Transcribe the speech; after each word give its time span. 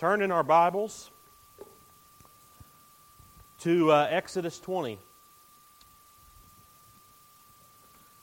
turn 0.00 0.22
in 0.22 0.32
our 0.32 0.42
Bibles 0.42 1.10
to 3.58 3.92
uh, 3.92 4.08
Exodus 4.10 4.58
20 4.58 4.98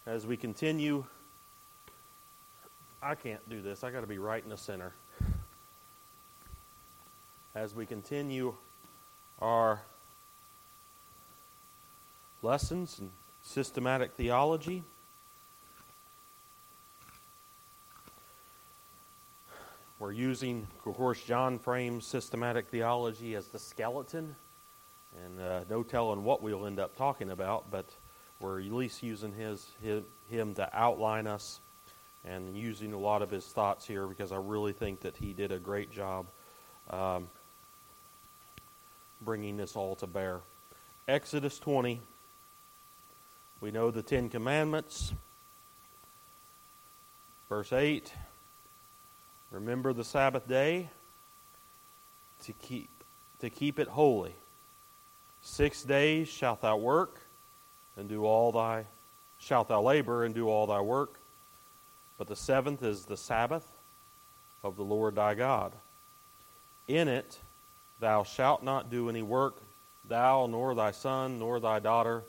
as 0.07 0.25
we 0.25 0.35
continue. 0.35 1.05
I 2.99 3.13
can't 3.13 3.47
do 3.47 3.61
this, 3.61 3.83
I 3.83 3.91
got 3.91 4.01
to 4.01 4.07
be 4.07 4.17
right 4.17 4.43
in 4.43 4.49
the 4.49 4.57
center. 4.57 4.91
As 7.53 7.75
we 7.75 7.85
continue 7.85 8.55
our 9.39 9.83
lessons 12.41 12.97
in 12.97 13.11
systematic 13.43 14.13
theology. 14.15 14.81
We're 19.99 20.11
using, 20.11 20.67
of 20.85 20.93
course, 20.95 21.23
John 21.23 21.57
Frame's 21.57 22.05
systematic 22.05 22.67
theology 22.67 23.33
as 23.33 23.47
the 23.47 23.57
skeleton, 23.57 24.35
and 25.25 25.41
uh, 25.41 25.63
no 25.71 25.81
telling 25.81 26.23
what 26.23 26.43
we'll 26.43 26.67
end 26.67 26.79
up 26.79 26.95
talking 26.95 27.31
about, 27.31 27.71
but 27.71 27.89
we're 28.39 28.59
at 28.61 28.71
least 28.71 29.01
using 29.01 29.33
his, 29.33 29.65
his, 29.81 30.03
him 30.29 30.53
to 30.53 30.69
outline 30.71 31.25
us 31.25 31.61
and 32.23 32.55
using 32.55 32.93
a 32.93 32.97
lot 32.97 33.23
of 33.23 33.31
his 33.31 33.45
thoughts 33.45 33.87
here 33.87 34.05
because 34.05 34.31
I 34.31 34.37
really 34.37 34.71
think 34.71 34.99
that 35.01 35.17
he 35.17 35.33
did 35.33 35.51
a 35.51 35.57
great 35.57 35.91
job 35.91 36.27
um, 36.91 37.27
bringing 39.21 39.57
this 39.57 39.75
all 39.75 39.95
to 39.95 40.05
bear. 40.05 40.41
Exodus 41.07 41.57
20, 41.57 42.01
we 43.61 43.71
know 43.71 43.89
the 43.89 44.03
Ten 44.03 44.29
Commandments. 44.29 45.11
Verse 47.49 47.73
8 47.73 48.13
Remember 49.51 49.93
the 49.93 50.03
Sabbath 50.03 50.47
day 50.47 50.89
to 52.43 52.53
keep, 52.53 52.89
to 53.39 53.49
keep 53.49 53.79
it 53.79 53.87
holy. 53.87 54.35
Six 55.41 55.83
days 55.83 56.27
shalt 56.27 56.61
thou 56.61 56.77
work 56.77 57.21
and 57.95 58.09
do 58.09 58.25
all 58.25 58.51
thy 58.51 58.85
shalt 59.39 59.67
thou 59.67 59.81
labor 59.81 60.23
and 60.23 60.33
do 60.33 60.49
all 60.49 60.67
thy 60.67 60.81
work. 60.81 61.19
But 62.17 62.27
the 62.27 62.35
seventh 62.35 62.83
is 62.83 63.05
the 63.05 63.17
Sabbath 63.17 63.65
of 64.63 64.75
the 64.75 64.83
Lord 64.83 65.15
thy 65.15 65.35
God. 65.35 65.73
In 66.87 67.07
it 67.07 67.39
thou 67.99 68.23
shalt 68.23 68.63
not 68.63 68.89
do 68.89 69.09
any 69.09 69.21
work, 69.21 69.61
thou 70.05 70.47
nor 70.47 70.73
thy 70.73 70.91
son, 70.91 71.39
nor 71.39 71.59
thy 71.59 71.79
daughter, 71.79 72.23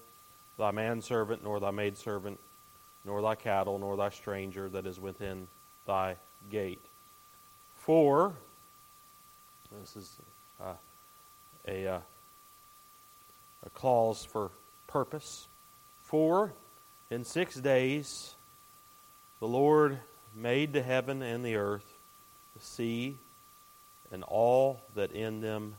thy 0.59 0.71
manservant, 0.71 1.43
nor 1.43 1.61
thy 1.61 1.71
maidservant, 1.71 2.39
nor 3.05 3.23
thy 3.23 3.35
cattle, 3.35 3.79
nor 3.79 3.97
thy 3.97 4.11
stranger 4.11 4.69
that 4.69 4.87
is 4.87 5.01
within 5.01 5.49
thy 5.87 6.17
gate. 6.51 6.88
For, 7.89 8.35
this 9.81 9.97
is 9.97 10.19
uh, 10.61 10.75
a, 11.67 11.87
uh, 11.87 12.01
a 13.65 13.71
clause 13.71 14.27
for 14.27 14.51
purpose. 14.87 15.49
For 16.03 16.53
in 17.11 17.25
six 17.25 17.55
days 17.55 18.35
the 19.41 19.49
Lord 19.49 20.01
made 20.37 20.75
the 20.75 20.83
heaven 20.83 21.23
and 21.23 21.43
the 21.43 21.57
earth, 21.57 21.91
the 22.55 22.63
sea, 22.63 23.17
and 24.13 24.23
all 24.23 24.83
that 24.95 25.13
in 25.13 25.41
them 25.41 25.73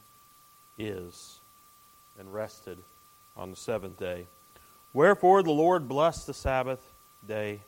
is, 0.79 1.39
and 2.17 2.33
rested 2.33 2.79
on 3.37 3.51
the 3.51 3.55
seventh 3.55 3.99
day. 3.99 4.25
Wherefore 4.93 5.43
the 5.43 5.51
Lord 5.51 5.87
blessed 5.87 6.25
the 6.25 6.33
Sabbath 6.33 6.81
day 7.27 7.61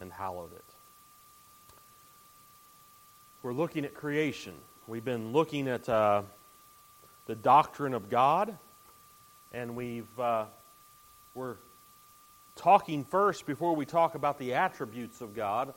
and 0.00 0.12
hallowed 0.12 0.52
it 0.52 0.67
we're 3.42 3.52
looking 3.52 3.84
at 3.84 3.94
creation. 3.94 4.54
We've 4.88 5.04
been 5.04 5.32
looking 5.32 5.68
at 5.68 5.88
uh, 5.88 6.22
the 7.26 7.36
doctrine 7.36 7.94
of 7.94 8.10
God, 8.10 8.56
and 9.52 9.76
we've 9.76 10.18
uh, 10.18 10.46
we're 11.34 11.54
talking 12.56 13.04
first 13.04 13.46
before 13.46 13.76
we 13.76 13.86
talk 13.86 14.16
about 14.16 14.40
the 14.40 14.54
attributes 14.54 15.20
of 15.20 15.36
God. 15.36 15.72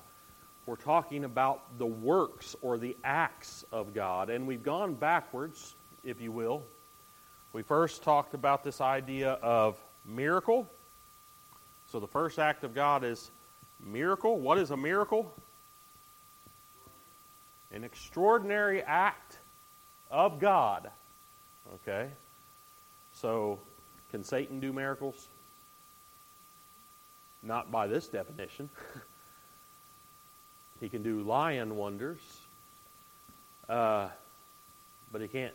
We're 0.65 0.75
talking 0.75 1.23
about 1.23 1.77
the 1.77 1.85
works 1.85 2.55
or 2.63 2.79
the 2.79 2.97
acts 3.03 3.63
of 3.71 3.93
God, 3.93 4.31
and 4.31 4.47
we've 4.47 4.63
gone 4.63 4.95
backwards, 4.95 5.75
if 6.03 6.19
you 6.19 6.31
will. 6.31 6.63
We 7.53 7.61
first 7.61 8.01
talked 8.01 8.33
about 8.33 8.63
this 8.63 8.81
idea 8.81 9.33
of 9.33 9.77
miracle. 10.03 10.67
So 11.91 11.99
the 11.99 12.07
first 12.07 12.39
act 12.39 12.63
of 12.63 12.73
God 12.73 13.03
is 13.03 13.29
miracle. 13.85 14.39
What 14.39 14.57
is 14.57 14.71
a 14.71 14.77
miracle? 14.77 15.31
An 17.73 17.83
extraordinary 17.83 18.81
act 18.81 19.39
of 20.09 20.39
God. 20.39 20.89
Okay? 21.75 22.09
So, 23.13 23.59
can 24.11 24.23
Satan 24.23 24.59
do 24.59 24.73
miracles? 24.73 25.29
Not 27.43 27.71
by 27.71 27.87
this 27.87 28.07
definition. 28.07 28.69
he 30.79 30.89
can 30.89 31.01
do 31.01 31.21
lion 31.21 31.75
wonders, 31.75 32.19
uh, 33.69 34.09
but 35.11 35.21
he 35.21 35.27
can't 35.27 35.53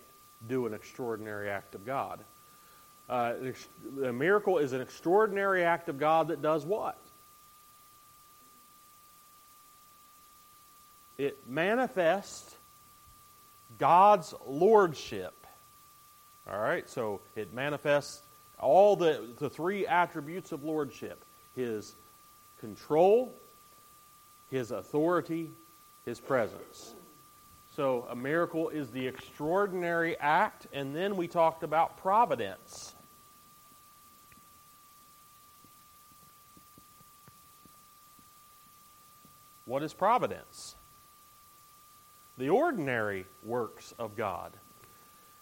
do 0.48 0.66
an 0.66 0.74
extraordinary 0.74 1.50
act 1.50 1.74
of 1.74 1.84
God. 1.84 2.20
Uh, 3.08 3.34
a 4.04 4.12
miracle 4.12 4.58
is 4.58 4.72
an 4.72 4.80
extraordinary 4.80 5.64
act 5.64 5.88
of 5.88 5.98
God 5.98 6.28
that 6.28 6.42
does 6.42 6.66
what? 6.66 6.98
It 11.18 11.38
manifests 11.48 12.54
God's 13.78 14.34
lordship. 14.46 15.34
All 16.50 16.60
right, 16.60 16.88
so 16.88 17.20
it 17.34 17.52
manifests 17.52 18.22
all 18.58 18.96
the, 18.96 19.22
the 19.38 19.50
three 19.50 19.86
attributes 19.86 20.52
of 20.52 20.64
lordship 20.64 21.22
his 21.54 21.94
control, 22.60 23.34
his 24.50 24.70
authority, 24.70 25.50
his 26.04 26.20
presence. 26.20 26.94
So 27.74 28.06
a 28.10 28.16
miracle 28.16 28.68
is 28.68 28.90
the 28.90 29.06
extraordinary 29.06 30.18
act, 30.18 30.66
and 30.72 30.94
then 30.94 31.16
we 31.16 31.28
talked 31.28 31.62
about 31.62 31.98
providence. 31.98 32.94
What 39.64 39.82
is 39.82 39.92
providence? 39.92 40.76
The 42.38 42.50
ordinary 42.50 43.26
works 43.42 43.94
of 43.98 44.16
God. 44.16 44.52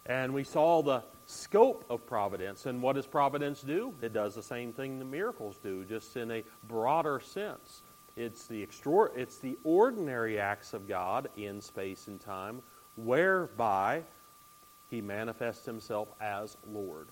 And 0.06 0.34
we 0.34 0.44
saw 0.44 0.82
the 0.82 1.02
scope 1.26 1.84
of 1.88 2.06
providence. 2.06 2.66
And 2.66 2.82
what 2.82 2.96
does 2.96 3.06
providence 3.06 3.62
do? 3.62 3.94
It 4.02 4.12
does 4.12 4.34
the 4.34 4.42
same 4.42 4.72
thing 4.72 4.98
the 4.98 5.04
miracles 5.04 5.58
do, 5.62 5.84
just 5.84 6.16
in 6.16 6.30
a 6.30 6.44
broader 6.68 7.20
sense. 7.20 7.82
It's 8.16 8.46
the, 8.46 8.62
extra- 8.62 9.12
it's 9.16 9.38
the 9.38 9.58
ordinary 9.64 10.38
acts 10.38 10.72
of 10.74 10.86
God 10.86 11.28
in 11.36 11.60
space 11.60 12.06
and 12.06 12.20
time 12.20 12.62
whereby 12.96 14.02
he 14.88 15.00
manifests 15.00 15.66
himself 15.66 16.08
as 16.20 16.56
Lord. 16.70 17.08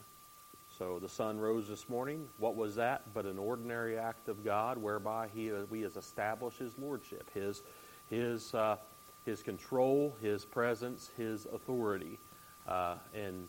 So 0.79 0.99
the 0.99 1.09
sun 1.09 1.39
rose 1.39 1.69
this 1.69 1.89
morning. 1.89 2.29
What 2.39 2.57
was 2.57 2.77
that 2.77 3.03
but 3.13 3.27
an 3.27 3.39
ordinary 3.39 3.99
act 3.99 4.29
of 4.29 4.45
God 4.45 4.79
whereby 4.79 5.29
he, 5.35 5.51
we 5.71 5.81
has 5.83 5.97
established 5.97 6.59
his 6.59 6.79
lordship, 6.79 7.31
his, 7.35 7.63
his 8.09 8.55
uh, 8.55 8.77
his 9.25 9.43
control, 9.43 10.17
his 10.21 10.45
presence, 10.45 11.11
his 11.17 11.47
authority. 11.47 12.19
Uh, 12.67 12.95
and 13.13 13.49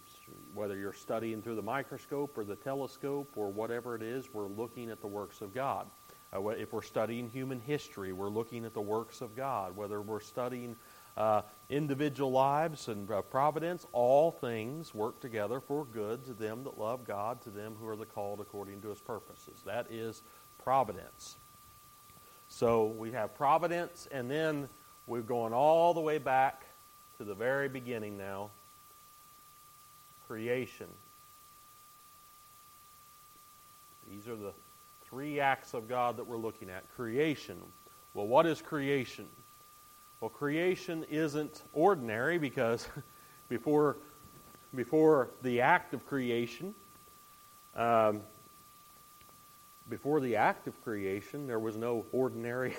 whether 0.53 0.75
you're 0.75 0.93
studying 0.93 1.41
through 1.41 1.55
the 1.55 1.61
microscope 1.61 2.35
or 2.37 2.43
the 2.43 2.55
telescope 2.55 3.31
or 3.35 3.51
whatever 3.51 3.95
it 3.95 4.01
is, 4.01 4.33
we're 4.33 4.47
looking 4.47 4.89
at 4.89 5.01
the 5.01 5.07
works 5.07 5.41
of 5.41 5.53
God. 5.53 5.87
Uh, 6.35 6.47
if 6.49 6.73
we're 6.73 6.81
studying 6.81 7.29
human 7.29 7.59
history, 7.59 8.11
we're 8.11 8.29
looking 8.29 8.65
at 8.65 8.73
the 8.73 8.81
works 8.81 9.21
of 9.21 9.35
God. 9.35 9.75
Whether 9.75 10.01
we're 10.01 10.19
studying 10.19 10.75
uh, 11.15 11.43
individual 11.69 12.31
lives 12.31 12.87
and 12.87 13.09
uh, 13.11 13.21
providence, 13.21 13.85
all 13.91 14.31
things 14.31 14.95
work 14.95 15.19
together 15.19 15.59
for 15.59 15.85
good 15.85 16.25
to 16.25 16.33
them 16.33 16.63
that 16.63 16.79
love 16.79 17.05
God, 17.05 17.39
to 17.43 17.51
them 17.51 17.75
who 17.79 17.87
are 17.87 17.95
the 17.95 18.05
called 18.05 18.41
according 18.41 18.81
to 18.81 18.89
his 18.89 18.99
purposes. 18.99 19.61
That 19.63 19.91
is 19.91 20.23
providence. 20.63 21.37
So 22.47 22.85
we 22.85 23.11
have 23.11 23.35
providence, 23.35 24.07
and 24.11 24.29
then 24.29 24.69
we're 25.07 25.21
going 25.21 25.53
all 25.53 25.93
the 25.93 26.01
way 26.01 26.17
back 26.17 26.65
to 27.17 27.23
the 27.23 27.33
very 27.35 27.69
beginning 27.69 28.17
now 28.17 28.49
creation. 30.27 30.87
These 34.09 34.27
are 34.27 34.35
the 34.35 34.53
three 35.07 35.39
acts 35.39 35.73
of 35.73 35.87
God 35.87 36.17
that 36.17 36.25
we're 36.25 36.37
looking 36.37 36.69
at. 36.69 36.83
Creation. 36.95 37.57
Well, 38.13 38.27
what 38.27 38.45
is 38.45 38.61
creation? 38.61 39.27
Well, 40.21 40.29
creation 40.29 41.05
isn't 41.09 41.63
ordinary 41.73 42.37
because 42.37 42.87
before, 43.49 43.97
before 44.75 45.29
the 45.41 45.61
act 45.61 45.93
of 45.93 46.05
creation, 46.07 46.73
um, 47.75 48.21
before 49.89 50.19
the 50.19 50.35
act 50.35 50.67
of 50.67 50.81
creation, 50.83 51.45
there 51.45 51.59
was 51.59 51.75
no 51.75 52.05
ordinary 52.11 52.75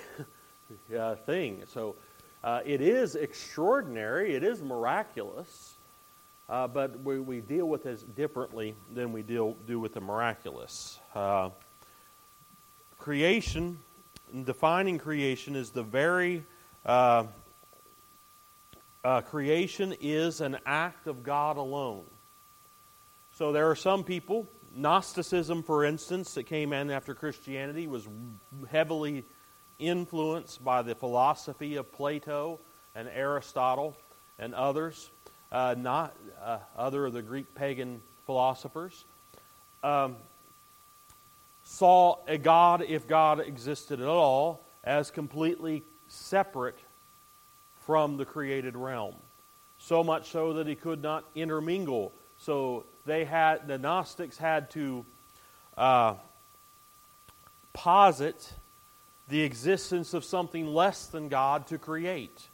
uh, 0.97 1.15
thing. 1.15 1.63
So 1.67 1.95
Uh, 2.45 2.61
it 2.63 2.79
is 2.79 3.15
extraordinary, 3.15 4.35
it 4.35 4.43
is 4.43 4.61
miraculous, 4.61 5.73
uh, 6.47 6.67
but 6.67 7.01
we, 7.01 7.19
we 7.19 7.41
deal 7.41 7.65
with 7.65 7.87
it 7.87 8.15
differently 8.15 8.75
than 8.93 9.11
we 9.11 9.23
deal, 9.23 9.57
do 9.65 9.79
with 9.79 9.95
the 9.95 9.99
miraculous. 9.99 10.99
Uh, 11.15 11.49
creation, 12.99 13.79
defining 14.43 14.99
creation, 14.99 15.55
is 15.55 15.71
the 15.71 15.81
very. 15.81 16.45
Uh, 16.85 17.25
uh, 19.03 19.21
creation 19.21 19.95
is 19.99 20.39
an 20.39 20.55
act 20.67 21.07
of 21.07 21.23
God 21.23 21.57
alone. 21.57 22.03
So 23.31 23.53
there 23.53 23.71
are 23.71 23.75
some 23.75 24.03
people, 24.03 24.47
Gnosticism, 24.75 25.63
for 25.63 25.83
instance, 25.83 26.35
that 26.35 26.43
came 26.43 26.73
in 26.73 26.91
after 26.91 27.15
Christianity 27.15 27.87
was 27.87 28.07
heavily 28.69 29.25
influenced 29.79 30.63
by 30.63 30.81
the 30.81 30.95
philosophy 30.95 31.75
of 31.75 31.91
Plato 31.91 32.59
and 32.95 33.09
Aristotle 33.13 33.95
and 34.39 34.53
others, 34.53 35.09
uh, 35.51 35.75
not 35.77 36.15
uh, 36.41 36.59
other 36.77 37.05
of 37.05 37.13
the 37.13 37.21
Greek 37.21 37.53
pagan 37.55 38.01
philosophers, 38.25 39.05
um, 39.83 40.15
saw 41.63 42.17
a 42.27 42.37
God, 42.37 42.83
if 42.87 43.07
God 43.07 43.39
existed 43.39 43.99
at 43.99 44.07
all, 44.07 44.63
as 44.83 45.11
completely 45.11 45.83
separate 46.07 46.77
from 47.85 48.17
the 48.17 48.25
created 48.25 48.75
realm. 48.75 49.15
So 49.77 50.03
much 50.03 50.29
so 50.29 50.53
that 50.53 50.67
he 50.67 50.75
could 50.75 51.01
not 51.01 51.25
intermingle. 51.35 52.11
So 52.37 52.85
they 53.05 53.25
had 53.25 53.67
the 53.67 53.77
Gnostics 53.77 54.37
had 54.37 54.71
to 54.71 55.05
uh, 55.77 56.15
posit 57.73 58.53
the 59.27 59.41
existence 59.41 60.13
of 60.13 60.23
something 60.23 60.67
less 60.67 61.07
than 61.07 61.29
God 61.29 61.67
to 61.67 61.77
create. 61.77 62.47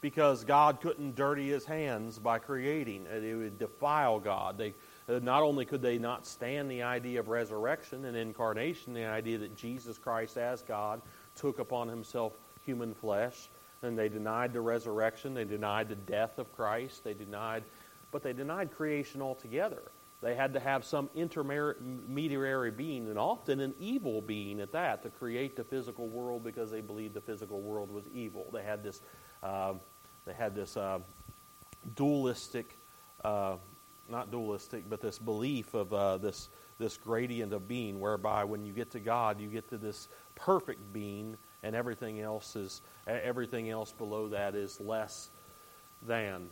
Because 0.00 0.42
God 0.42 0.80
couldn't 0.80 1.14
dirty 1.14 1.48
his 1.48 1.64
hands 1.64 2.18
by 2.18 2.40
creating, 2.40 3.06
it 3.06 3.36
would 3.36 3.58
defile 3.58 4.18
God. 4.18 4.58
They, 4.58 4.74
uh, 5.08 5.20
not 5.22 5.42
only 5.44 5.64
could 5.64 5.80
they 5.80 5.98
not 5.98 6.26
stand 6.26 6.68
the 6.68 6.82
idea 6.82 7.20
of 7.20 7.28
resurrection 7.28 8.04
and 8.04 8.16
incarnation, 8.16 8.94
the 8.94 9.04
idea 9.04 9.38
that 9.38 9.56
Jesus 9.56 9.98
Christ 9.98 10.36
as 10.36 10.62
God 10.62 11.02
took 11.36 11.60
upon 11.60 11.86
himself 11.86 12.32
human 12.64 12.94
flesh, 12.94 13.48
and 13.82 13.96
they 13.96 14.08
denied 14.08 14.52
the 14.52 14.60
resurrection, 14.60 15.34
they 15.34 15.44
denied 15.44 15.88
the 15.88 15.94
death 15.94 16.38
of 16.38 16.52
Christ, 16.52 17.04
they 17.04 17.14
denied, 17.14 17.62
but 18.10 18.24
they 18.24 18.32
denied 18.32 18.72
creation 18.72 19.22
altogether. 19.22 19.82
They 20.22 20.36
had 20.36 20.54
to 20.54 20.60
have 20.60 20.84
some 20.84 21.10
intermediary 21.16 22.70
being, 22.70 23.08
and 23.08 23.18
often 23.18 23.58
an 23.58 23.74
evil 23.80 24.22
being 24.22 24.60
at 24.60 24.70
that, 24.70 25.02
to 25.02 25.10
create 25.10 25.56
the 25.56 25.64
physical 25.64 26.06
world 26.06 26.44
because 26.44 26.70
they 26.70 26.80
believed 26.80 27.14
the 27.14 27.20
physical 27.20 27.60
world 27.60 27.90
was 27.92 28.04
evil. 28.14 28.48
They 28.52 28.62
had 28.62 28.84
this, 28.84 29.00
uh, 29.42 29.74
they 30.24 30.32
had 30.32 30.54
this 30.54 30.76
uh, 30.76 31.00
dualistic, 31.96 32.78
uh, 33.24 33.56
not 34.08 34.30
dualistic, 34.30 34.88
but 34.88 35.00
this 35.00 35.18
belief 35.18 35.74
of 35.74 35.92
uh, 35.92 36.18
this 36.18 36.48
this 36.78 36.96
gradient 36.96 37.52
of 37.52 37.66
being, 37.66 37.98
whereby 37.98 38.44
when 38.44 38.64
you 38.64 38.72
get 38.72 38.92
to 38.92 39.00
God, 39.00 39.40
you 39.40 39.48
get 39.48 39.68
to 39.70 39.78
this 39.78 40.08
perfect 40.36 40.92
being, 40.92 41.36
and 41.64 41.74
everything 41.74 42.20
else 42.20 42.54
is 42.54 42.80
everything 43.08 43.70
else 43.70 43.90
below 43.90 44.28
that 44.28 44.54
is 44.54 44.80
less 44.80 45.30
than, 46.06 46.48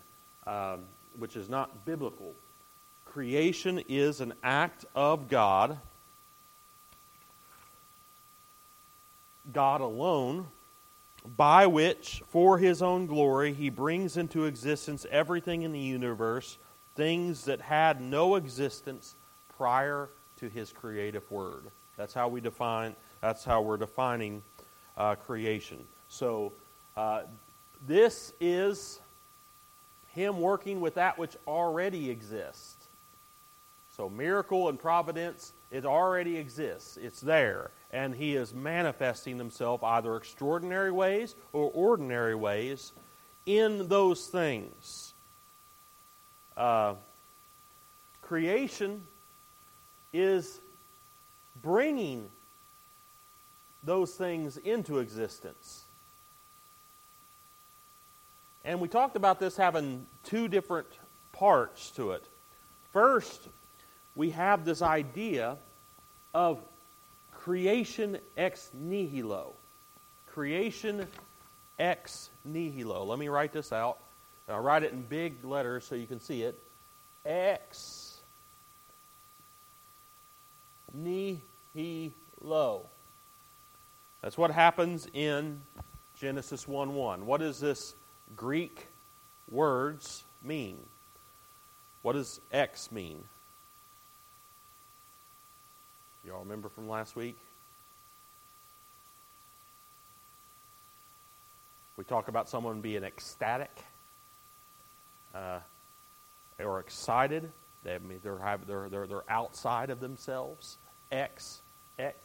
um, 0.48 0.86
which 1.16 1.36
is 1.36 1.48
not 1.48 1.84
biblical 1.84 2.34
creation 3.10 3.82
is 3.88 4.20
an 4.20 4.32
act 4.42 4.84
of 4.94 5.28
God, 5.28 5.78
God 9.52 9.80
alone, 9.80 10.46
by 11.36 11.66
which, 11.66 12.22
for 12.28 12.56
his 12.56 12.82
own 12.82 13.06
glory, 13.06 13.52
he 13.52 13.68
brings 13.68 14.16
into 14.16 14.44
existence 14.44 15.04
everything 15.10 15.62
in 15.62 15.72
the 15.72 15.78
universe, 15.78 16.56
things 16.94 17.44
that 17.46 17.60
had 17.60 18.00
no 18.00 18.36
existence 18.36 19.16
prior 19.58 20.08
to 20.38 20.48
his 20.48 20.72
creative 20.72 21.28
word. 21.30 21.64
That's 21.96 22.14
how 22.14 22.28
we 22.28 22.40
define, 22.40 22.94
that's 23.20 23.44
how 23.44 23.60
we're 23.60 23.76
defining 23.76 24.42
uh, 24.96 25.16
creation. 25.16 25.84
So, 26.08 26.52
uh, 26.96 27.22
this 27.86 28.32
is 28.40 29.00
him 30.12 30.40
working 30.40 30.80
with 30.80 30.94
that 30.94 31.18
which 31.18 31.36
already 31.46 32.10
exists. 32.10 32.79
So, 34.00 34.08
miracle 34.08 34.70
and 34.70 34.78
providence, 34.78 35.52
it 35.70 35.84
already 35.84 36.38
exists. 36.38 36.96
It's 36.96 37.20
there. 37.20 37.70
And 37.90 38.14
He 38.14 38.34
is 38.34 38.54
manifesting 38.54 39.36
Himself 39.36 39.84
either 39.84 40.16
extraordinary 40.16 40.90
ways 40.90 41.34
or 41.52 41.70
ordinary 41.74 42.34
ways 42.34 42.94
in 43.44 43.88
those 43.88 44.26
things. 44.26 45.12
Uh, 46.56 46.94
creation 48.22 49.02
is 50.14 50.62
bringing 51.60 52.30
those 53.84 54.14
things 54.14 54.56
into 54.56 55.00
existence. 55.00 55.84
And 58.64 58.80
we 58.80 58.88
talked 58.88 59.16
about 59.16 59.38
this 59.40 59.58
having 59.58 60.06
two 60.24 60.48
different 60.48 60.88
parts 61.32 61.90
to 61.90 62.12
it. 62.12 62.24
First, 62.94 63.50
we 64.14 64.30
have 64.30 64.64
this 64.64 64.82
idea 64.82 65.56
of 66.34 66.60
creation 67.32 68.18
ex 68.36 68.70
nihilo. 68.74 69.54
Creation 70.26 71.06
ex 71.78 72.30
nihilo. 72.44 73.04
Let 73.04 73.18
me 73.18 73.28
write 73.28 73.52
this 73.52 73.72
out. 73.72 73.98
I'll 74.48 74.60
write 74.60 74.82
it 74.82 74.92
in 74.92 75.02
big 75.02 75.44
letters 75.44 75.84
so 75.84 75.94
you 75.94 76.06
can 76.06 76.20
see 76.20 76.42
it. 76.42 76.60
Ex 77.24 78.18
nihilo. 80.92 81.40
That's 84.22 84.36
what 84.36 84.50
happens 84.50 85.08
in 85.14 85.62
Genesis 86.18 86.68
1 86.68 86.94
1. 86.94 87.26
What 87.26 87.40
does 87.40 87.60
this 87.60 87.94
Greek 88.36 88.88
words 89.50 90.24
mean? 90.42 90.78
What 92.02 92.12
does 92.12 92.40
ex 92.52 92.92
mean? 92.92 93.24
Y'all 96.26 96.40
remember 96.40 96.68
from 96.68 96.88
last 96.88 97.16
week? 97.16 97.36
We 101.96 102.04
talk 102.04 102.28
about 102.28 102.48
someone 102.48 102.80
being 102.80 103.04
ecstatic 103.04 103.70
uh, 105.34 105.60
or 106.58 106.80
excited. 106.80 107.50
They, 107.84 107.98
they're, 108.22 108.58
they're, 108.66 108.88
they're, 108.88 109.06
they're 109.06 109.30
outside 109.30 109.90
of 109.90 110.00
themselves. 110.00 110.78
X, 111.10 111.62
ek, 111.98 112.16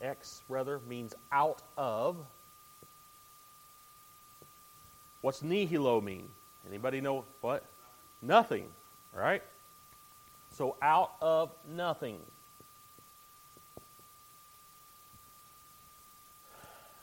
X 0.00 0.42
rather 0.48 0.80
means 0.88 1.14
out 1.32 1.62
of. 1.76 2.16
What's 5.20 5.42
nihilo 5.42 6.00
mean? 6.00 6.28
Anybody 6.68 7.00
know 7.00 7.24
what? 7.40 7.64
Nothing, 8.22 8.68
right? 9.12 9.42
So 10.50 10.76
out 10.80 11.12
of 11.20 11.50
nothing. 11.68 12.18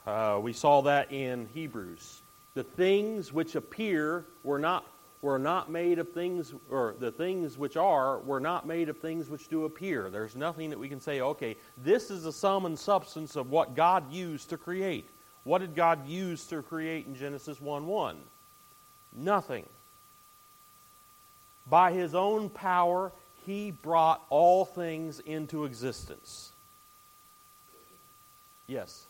Uh, 0.05 0.39
we 0.41 0.53
saw 0.53 0.81
that 0.81 1.11
in 1.11 1.47
Hebrews. 1.53 2.21
The 2.53 2.63
things 2.63 3.31
which 3.31 3.55
appear 3.55 4.25
were 4.43 4.59
not 4.59 4.85
were 5.21 5.37
not 5.37 5.69
made 5.69 5.99
of 5.99 6.11
things, 6.11 6.53
or 6.69 6.95
the 6.99 7.11
things 7.11 7.55
which 7.57 7.77
are 7.77 8.19
were 8.19 8.39
not 8.39 8.65
made 8.65 8.89
of 8.89 8.97
things 8.97 9.29
which 9.29 9.47
do 9.47 9.65
appear. 9.65 10.09
There's 10.09 10.35
nothing 10.35 10.71
that 10.71 10.79
we 10.79 10.89
can 10.89 10.99
say, 10.99 11.21
okay, 11.21 11.55
this 11.77 12.09
is 12.09 12.23
the 12.23 12.33
sum 12.33 12.65
and 12.65 12.77
substance 12.77 13.35
of 13.35 13.51
what 13.51 13.75
God 13.75 14.11
used 14.11 14.49
to 14.49 14.57
create. 14.57 15.07
What 15.43 15.59
did 15.59 15.75
God 15.75 16.07
use 16.07 16.45
to 16.47 16.61
create 16.63 17.05
in 17.05 17.15
Genesis 17.15 17.61
1 17.61 17.85
1? 17.85 18.17
Nothing. 19.15 19.65
By 21.69 21.91
his 21.91 22.15
own 22.15 22.49
power, 22.49 23.11
he 23.45 23.71
brought 23.71 24.25
all 24.29 24.65
things 24.65 25.19
into 25.19 25.65
existence. 25.65 26.51
Yes. 28.67 29.05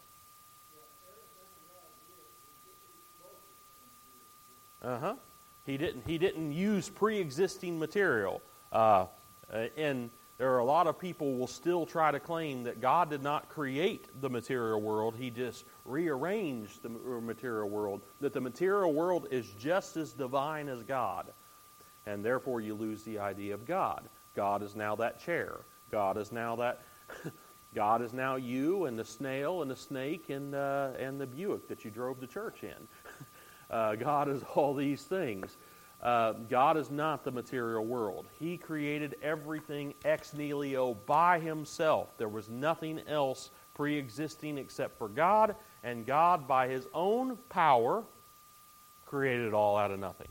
Uh 4.81 4.99
huh. 4.99 5.15
He 5.65 5.77
didn't. 5.77 6.03
He 6.07 6.17
didn't 6.17 6.53
use 6.53 6.89
pre-existing 6.89 7.77
material. 7.77 8.41
Uh, 8.71 9.05
uh, 9.53 9.67
and 9.77 10.09
there 10.37 10.51
are 10.53 10.59
a 10.59 10.65
lot 10.65 10.87
of 10.87 10.97
people 10.97 11.37
will 11.37 11.45
still 11.45 11.85
try 11.85 12.09
to 12.09 12.19
claim 12.19 12.63
that 12.63 12.81
God 12.81 13.11
did 13.11 13.21
not 13.21 13.47
create 13.49 14.07
the 14.21 14.29
material 14.29 14.81
world. 14.81 15.15
He 15.15 15.29
just 15.29 15.65
rearranged 15.85 16.81
the 16.81 16.89
material 16.89 17.69
world. 17.69 18.01
That 18.21 18.33
the 18.33 18.41
material 18.41 18.91
world 18.91 19.27
is 19.29 19.47
just 19.59 19.97
as 19.97 20.13
divine 20.13 20.67
as 20.67 20.81
God, 20.81 21.27
and 22.07 22.25
therefore 22.25 22.59
you 22.59 22.73
lose 22.73 23.03
the 23.03 23.19
idea 23.19 23.53
of 23.53 23.67
God. 23.67 24.03
God 24.35 24.63
is 24.63 24.75
now 24.75 24.95
that 24.95 25.19
chair. 25.23 25.59
God 25.91 26.17
is 26.17 26.31
now 26.31 26.55
that. 26.55 26.81
God 27.73 28.01
is 28.01 28.11
now 28.11 28.35
you 28.35 28.85
and 28.85 28.99
the 28.99 29.05
snail 29.05 29.61
and 29.61 29.71
the 29.71 29.75
snake 29.75 30.29
and 30.29 30.53
uh, 30.55 30.89
and 30.99 31.21
the 31.21 31.27
Buick 31.27 31.67
that 31.69 31.85
you 31.85 31.91
drove 31.91 32.19
to 32.19 32.27
church 32.27 32.63
in. 32.63 32.87
Uh, 33.71 33.95
God 33.95 34.29
is 34.29 34.43
all 34.55 34.75
these 34.75 35.01
things. 35.01 35.57
Uh, 36.01 36.33
God 36.49 36.77
is 36.77 36.89
not 36.89 37.23
the 37.23 37.31
material 37.31 37.85
world. 37.85 38.25
He 38.39 38.57
created 38.57 39.15
everything 39.21 39.93
ex 40.03 40.33
nihilo 40.33 40.95
by 41.05 41.39
himself. 41.39 42.09
There 42.17 42.27
was 42.27 42.49
nothing 42.49 42.99
else 43.07 43.51
pre 43.75 43.97
existing 43.97 44.57
except 44.57 44.97
for 44.97 45.07
God, 45.07 45.55
and 45.83 46.05
God, 46.05 46.47
by 46.47 46.67
his 46.67 46.87
own 46.93 47.37
power, 47.49 48.03
created 49.05 49.47
it 49.47 49.53
all 49.53 49.77
out 49.77 49.91
of 49.91 49.99
nothing. 49.99 50.27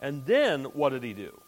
And 0.00 0.24
then 0.24 0.64
what 0.64 0.90
did 0.90 1.02
he 1.02 1.12
do? 1.12 1.40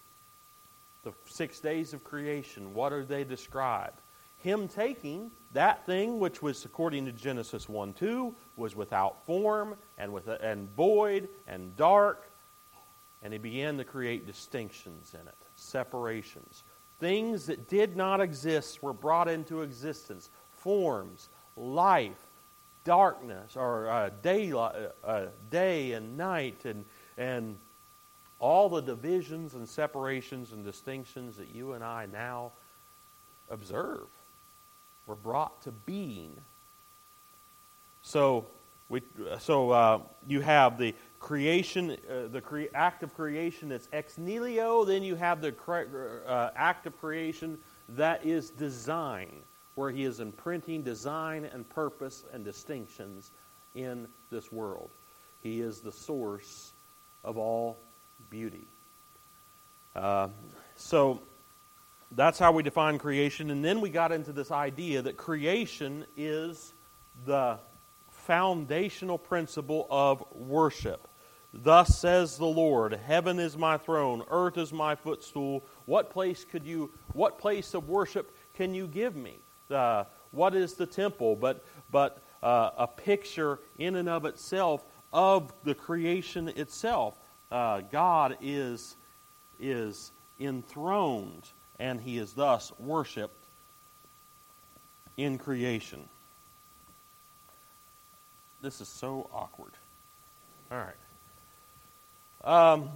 The 1.04 1.12
six 1.26 1.60
days 1.60 1.92
of 1.92 2.02
creation, 2.02 2.74
what 2.74 2.92
are 2.92 3.04
they 3.04 3.24
described? 3.24 4.00
Him 4.44 4.68
taking 4.68 5.32
that 5.54 5.84
thing 5.86 6.20
which 6.20 6.42
was, 6.42 6.64
according 6.64 7.06
to 7.06 7.12
Genesis 7.12 7.68
1 7.68 7.94
2, 7.94 8.34
was 8.56 8.76
without 8.76 9.24
form 9.26 9.74
and, 9.98 10.12
with, 10.12 10.28
and 10.28 10.68
void 10.76 11.28
and 11.48 11.76
dark 11.76 12.30
and 13.24 13.32
he 13.32 13.38
began 13.38 13.78
to 13.78 13.84
create 13.84 14.26
distinctions 14.26 15.14
in 15.14 15.26
it, 15.26 15.34
separations. 15.56 16.62
Things 17.00 17.46
that 17.46 17.68
did 17.68 17.96
not 17.96 18.20
exist 18.20 18.82
were 18.82 18.92
brought 18.92 19.28
into 19.28 19.62
existence 19.62 20.28
forms, 20.58 21.30
life, 21.56 22.12
darkness, 22.84 23.56
or 23.56 23.88
uh, 23.88 24.10
day, 24.22 24.52
uh, 24.52 24.70
uh, 25.02 25.26
day 25.50 25.92
and 25.92 26.18
night, 26.18 26.66
and, 26.66 26.84
and 27.16 27.56
all 28.38 28.68
the 28.68 28.82
divisions 28.82 29.54
and 29.54 29.66
separations 29.66 30.52
and 30.52 30.62
distinctions 30.62 31.38
that 31.38 31.54
you 31.54 31.72
and 31.72 31.82
I 31.82 32.06
now 32.12 32.52
observe 33.48 34.06
were 35.06 35.14
brought 35.14 35.62
to 35.62 35.72
being. 35.72 36.36
So, 38.02 38.46
we, 38.88 39.02
so 39.38 39.70
uh, 39.70 40.00
you 40.26 40.40
have 40.40 40.78
the 40.78 40.94
creation, 41.18 41.96
uh, 42.10 42.28
the 42.28 42.40
cre- 42.40 42.64
act 42.74 43.02
of 43.02 43.14
creation 43.14 43.68
that's 43.68 43.88
ex 43.92 44.18
nihilo. 44.18 44.84
Then 44.84 45.02
you 45.02 45.14
have 45.16 45.40
the 45.40 45.52
cre- 45.52 46.22
uh, 46.26 46.50
act 46.54 46.86
of 46.86 46.98
creation 47.00 47.58
that 47.90 48.24
is 48.24 48.50
design, 48.50 49.30
where 49.74 49.90
he 49.90 50.04
is 50.04 50.20
imprinting 50.20 50.82
design 50.82 51.44
and 51.46 51.68
purpose 51.68 52.24
and 52.32 52.44
distinctions 52.44 53.30
in 53.74 54.06
this 54.30 54.52
world. 54.52 54.90
He 55.42 55.60
is 55.60 55.80
the 55.80 55.92
source 55.92 56.72
of 57.24 57.36
all 57.36 57.78
beauty. 58.30 58.66
Uh, 59.94 60.28
so 60.76 61.20
that's 62.12 62.38
how 62.38 62.52
we 62.52 62.62
define 62.62 62.98
creation. 62.98 63.50
And 63.50 63.64
then 63.64 63.80
we 63.80 63.90
got 63.90 64.12
into 64.12 64.32
this 64.32 64.50
idea 64.50 65.02
that 65.02 65.16
creation 65.16 66.04
is 66.16 66.74
the 67.24 67.58
foundational 68.10 69.18
principle 69.18 69.86
of 69.90 70.24
worship. 70.32 71.08
Thus 71.52 71.98
says 71.98 72.36
the 72.36 72.46
Lord, 72.46 72.94
heaven 72.94 73.38
is 73.38 73.56
my 73.56 73.78
throne, 73.78 74.24
earth 74.28 74.58
is 74.58 74.72
my 74.72 74.96
footstool. 74.96 75.64
What 75.86 76.10
place 76.10 76.44
could 76.44 76.64
you 76.64 76.90
what 77.12 77.38
place 77.38 77.74
of 77.74 77.88
worship 77.88 78.34
can 78.54 78.74
you 78.74 78.88
give 78.88 79.14
me? 79.14 79.38
Uh, 79.70 80.04
what 80.32 80.54
is 80.54 80.74
the 80.74 80.86
temple 80.86 81.36
but 81.36 81.64
but 81.92 82.22
uh, 82.42 82.70
a 82.76 82.86
picture 82.88 83.60
in 83.78 83.96
and 83.96 84.08
of 84.08 84.24
itself 84.24 84.84
of 85.12 85.52
the 85.62 85.74
creation 85.74 86.48
itself. 86.48 87.16
Uh, 87.52 87.82
God 87.82 88.36
is 88.40 88.96
is 89.60 90.10
enthroned 90.40 91.52
and 91.78 92.00
he 92.00 92.18
is 92.18 92.32
thus 92.32 92.72
worshiped 92.78 93.46
in 95.16 95.38
creation. 95.38 96.08
This 98.62 98.80
is 98.80 98.88
so 98.88 99.28
awkward. 99.32 99.72
All 100.70 100.78
right. 100.78 100.94
Um, 102.44 102.90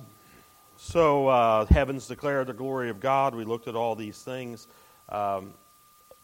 so, 0.76 1.28
uh, 1.28 1.64
heavens 1.66 2.06
declare 2.06 2.44
the 2.44 2.52
glory 2.52 2.90
of 2.90 3.00
God. 3.00 3.34
We 3.34 3.44
looked 3.44 3.68
at 3.68 3.74
all 3.74 3.94
these 3.94 4.22
things. 4.22 4.68
Um, 5.08 5.52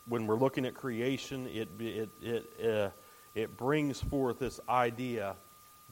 when 0.07 0.27
we're 0.27 0.37
looking 0.37 0.67
at 0.67 0.75
creation, 0.75 1.47
it, 1.49 1.69
it, 1.81 2.09
it, 2.23 2.67
uh, 2.67 2.91
it 3.35 3.57
brings 3.57 4.01
forth 4.01 4.39
this 4.39 4.61
idea 4.69 5.37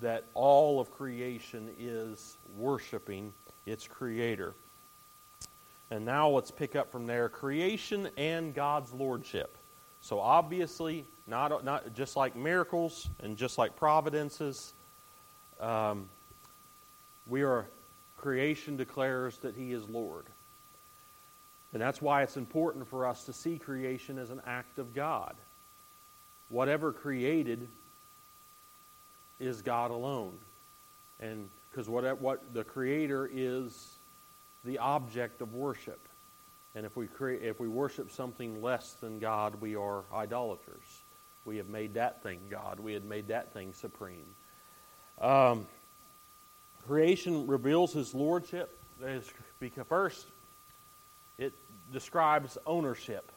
that 0.00 0.26
all 0.34 0.80
of 0.80 0.90
creation 0.90 1.70
is 1.78 2.36
worshiping 2.56 3.32
its 3.66 3.86
creator. 3.86 4.54
And 5.92 6.06
now 6.06 6.30
let's 6.30 6.50
pick 6.50 6.74
up 6.74 6.90
from 6.90 7.06
there 7.06 7.28
creation 7.28 8.08
and 8.16 8.54
God's 8.54 8.94
lordship. 8.94 9.58
So, 10.00 10.20
obviously, 10.20 11.04
not, 11.26 11.66
not 11.66 11.92
just 11.92 12.16
like 12.16 12.34
miracles 12.34 13.10
and 13.22 13.36
just 13.36 13.58
like 13.58 13.76
providences. 13.76 14.72
Um, 15.60 16.08
we 17.26 17.42
are, 17.42 17.66
creation 18.16 18.78
declares 18.78 19.36
that 19.40 19.54
He 19.54 19.72
is 19.72 19.86
Lord. 19.86 20.24
And 21.74 21.82
that's 21.82 22.00
why 22.00 22.22
it's 22.22 22.38
important 22.38 22.88
for 22.88 23.06
us 23.06 23.24
to 23.24 23.34
see 23.34 23.58
creation 23.58 24.18
as 24.18 24.30
an 24.30 24.40
act 24.46 24.78
of 24.78 24.94
God. 24.94 25.34
Whatever 26.48 26.90
created 26.92 27.68
is 29.38 29.60
God 29.60 29.90
alone. 29.90 30.38
And 31.20 31.50
because 31.70 31.90
what, 31.90 32.18
what 32.18 32.54
the 32.54 32.64
Creator 32.64 33.28
is 33.30 33.91
the 34.64 34.78
object 34.78 35.40
of 35.40 35.54
worship. 35.54 36.08
And 36.74 36.86
if 36.86 36.96
we, 36.96 37.06
create, 37.06 37.42
if 37.42 37.60
we 37.60 37.68
worship 37.68 38.10
something 38.10 38.62
less 38.62 38.92
than 38.94 39.18
God, 39.18 39.60
we 39.60 39.76
are 39.76 40.04
idolaters. 40.14 41.02
We 41.44 41.56
have 41.58 41.68
made 41.68 41.94
that 41.94 42.22
thing 42.22 42.40
God. 42.50 42.80
We 42.80 42.92
had 42.92 43.04
made 43.04 43.28
that 43.28 43.52
thing 43.52 43.72
supreme. 43.72 44.26
Um, 45.20 45.66
Creation 46.86 47.46
reveals 47.46 47.92
his 47.92 48.12
lordship. 48.12 48.78
First, 49.88 50.26
it 51.38 51.52
describes 51.92 52.58
ownership. 52.66 53.30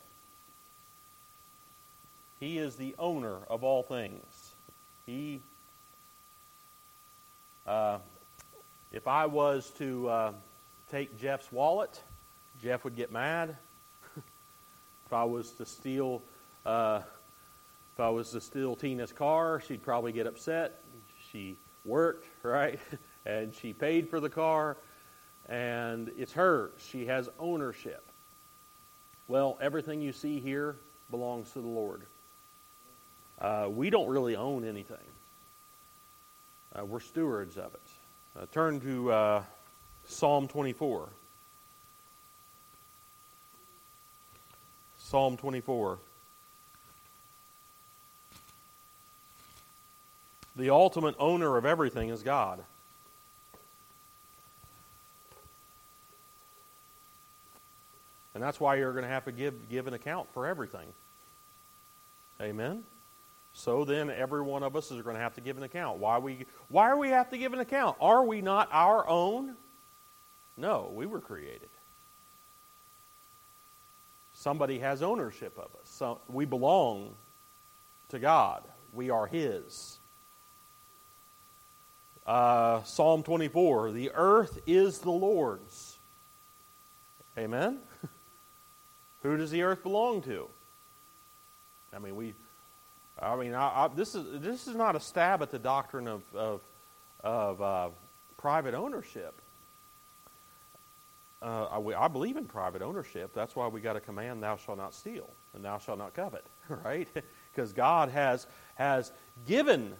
He 2.39 2.57
is 2.57 2.75
the 2.75 2.95
owner 2.97 3.37
of 3.49 3.63
all 3.63 3.83
things. 3.83 4.53
He, 5.05 5.41
uh, 7.67 7.99
if 8.91 9.07
I 9.07 9.27
was 9.27 9.71
to 9.77 10.09
uh, 10.09 10.31
take 10.95 11.19
Jeff's 11.19 11.51
wallet, 11.51 12.01
Jeff 12.63 12.85
would 12.85 12.95
get 12.95 13.11
mad. 13.11 13.57
if 14.15 15.11
I 15.11 15.25
was 15.25 15.51
to 15.51 15.65
steal, 15.65 16.21
uh, 16.65 17.01
if 17.93 17.99
I 17.99 18.07
was 18.07 18.31
to 18.31 18.39
steal 18.39 18.77
Tina's 18.77 19.11
car, 19.11 19.59
she'd 19.59 19.83
probably 19.83 20.13
get 20.13 20.25
upset. 20.25 20.79
She 21.33 21.57
worked, 21.83 22.27
right? 22.43 22.79
and 23.25 23.53
she 23.53 23.73
paid 23.73 24.09
for 24.09 24.21
the 24.21 24.29
car, 24.29 24.77
and 25.49 26.13
it's 26.17 26.31
hers. 26.31 26.71
She 26.77 27.07
has 27.07 27.27
ownership. 27.39 28.05
Well, 29.27 29.57
everything 29.59 29.99
you 29.99 30.13
see 30.13 30.39
here 30.39 30.77
belongs 31.11 31.51
to 31.51 31.59
the 31.59 31.67
Lord. 31.67 32.03
Uh, 33.37 33.67
we 33.69 33.89
don't 33.89 34.07
really 34.07 34.37
own 34.37 34.63
anything. 34.63 34.95
Uh, 36.73 36.85
we're 36.85 37.01
stewards 37.01 37.57
of 37.57 37.73
it. 37.73 37.81
Uh, 38.39 38.45
turn 38.53 38.79
to 38.79 39.11
uh, 39.11 39.43
Psalm 40.07 40.47
24. 40.47 41.09
Psalm 44.97 45.37
24. 45.37 45.99
The 50.55 50.69
ultimate 50.69 51.15
owner 51.19 51.57
of 51.57 51.65
everything 51.65 52.09
is 52.09 52.23
God. 52.23 52.63
And 58.33 58.43
that's 58.43 58.59
why 58.59 58.75
you're 58.75 58.91
going 58.91 59.03
to 59.03 59.09
have 59.09 59.25
to 59.25 59.31
give, 59.31 59.69
give 59.69 59.87
an 59.87 59.93
account 59.93 60.27
for 60.33 60.45
everything. 60.45 60.87
Amen? 62.41 62.83
So 63.53 63.85
then 63.85 64.09
every 64.09 64.41
one 64.41 64.63
of 64.63 64.75
us 64.75 64.91
is 64.91 65.01
going 65.01 65.15
to 65.15 65.21
have 65.21 65.35
to 65.35 65.41
give 65.41 65.55
an 65.55 65.63
account. 65.63 65.99
Why 65.99 66.17
we 66.17 66.45
why 66.67 66.89
are 66.89 66.97
we 66.97 67.09
have 67.09 67.29
to 67.29 67.37
give 67.37 67.53
an 67.53 67.59
account? 67.59 67.95
Are 68.01 68.25
we 68.25 68.41
not 68.41 68.67
our 68.73 69.07
own? 69.07 69.55
No, 70.57 70.91
we 70.93 71.05
were 71.05 71.19
created. 71.19 71.69
Somebody 74.33 74.79
has 74.79 75.01
ownership 75.01 75.57
of 75.57 75.69
us. 75.79 75.89
So 75.89 76.19
we 76.27 76.45
belong 76.45 77.15
to 78.09 78.19
God. 78.19 78.63
We 78.93 79.09
are 79.09 79.27
his. 79.27 79.99
Uh, 82.25 82.81
Psalm 82.83 83.23
24 83.23 83.91
The 83.91 84.11
earth 84.13 84.59
is 84.65 84.99
the 84.99 85.11
Lord's. 85.11 85.97
Amen? 87.37 87.79
Who 89.23 89.37
does 89.37 89.51
the 89.51 89.63
earth 89.63 89.83
belong 89.83 90.21
to? 90.23 90.47
I 91.93 91.99
mean, 91.99 92.15
we. 92.15 92.33
I 93.17 93.35
mean, 93.37 93.53
I, 93.53 93.85
I, 93.85 93.87
this 93.87 94.15
is 94.15 94.41
this 94.41 94.67
is 94.67 94.75
not 94.75 94.95
a 94.95 94.99
stab 94.99 95.41
at 95.41 95.49
the 95.49 95.59
doctrine 95.59 96.07
of 96.07 96.21
of, 96.33 96.61
of 97.23 97.61
uh, 97.61 97.89
private 98.37 98.73
ownership. 98.73 99.41
Uh, 101.45 101.79
I, 101.79 102.05
I, 102.05 102.07
believe 102.07 102.37
in 102.37 102.45
private 102.45 102.81
ownership. 102.81 103.31
That's 103.35 103.55
why 103.55 103.67
we 103.67 103.79
got 103.79 103.95
a 103.95 103.99
command: 103.99 104.41
"Thou 104.41 104.57
shalt 104.57 104.79
not 104.79 104.95
steal, 104.95 105.29
and 105.53 105.63
thou 105.63 105.77
shalt 105.77 105.99
not 105.99 106.13
covet." 106.13 106.45
Right? 106.67 107.07
Because 107.53 107.71
God 107.71 108.09
has 108.09 108.47
has 108.73 109.13
given 109.47 109.93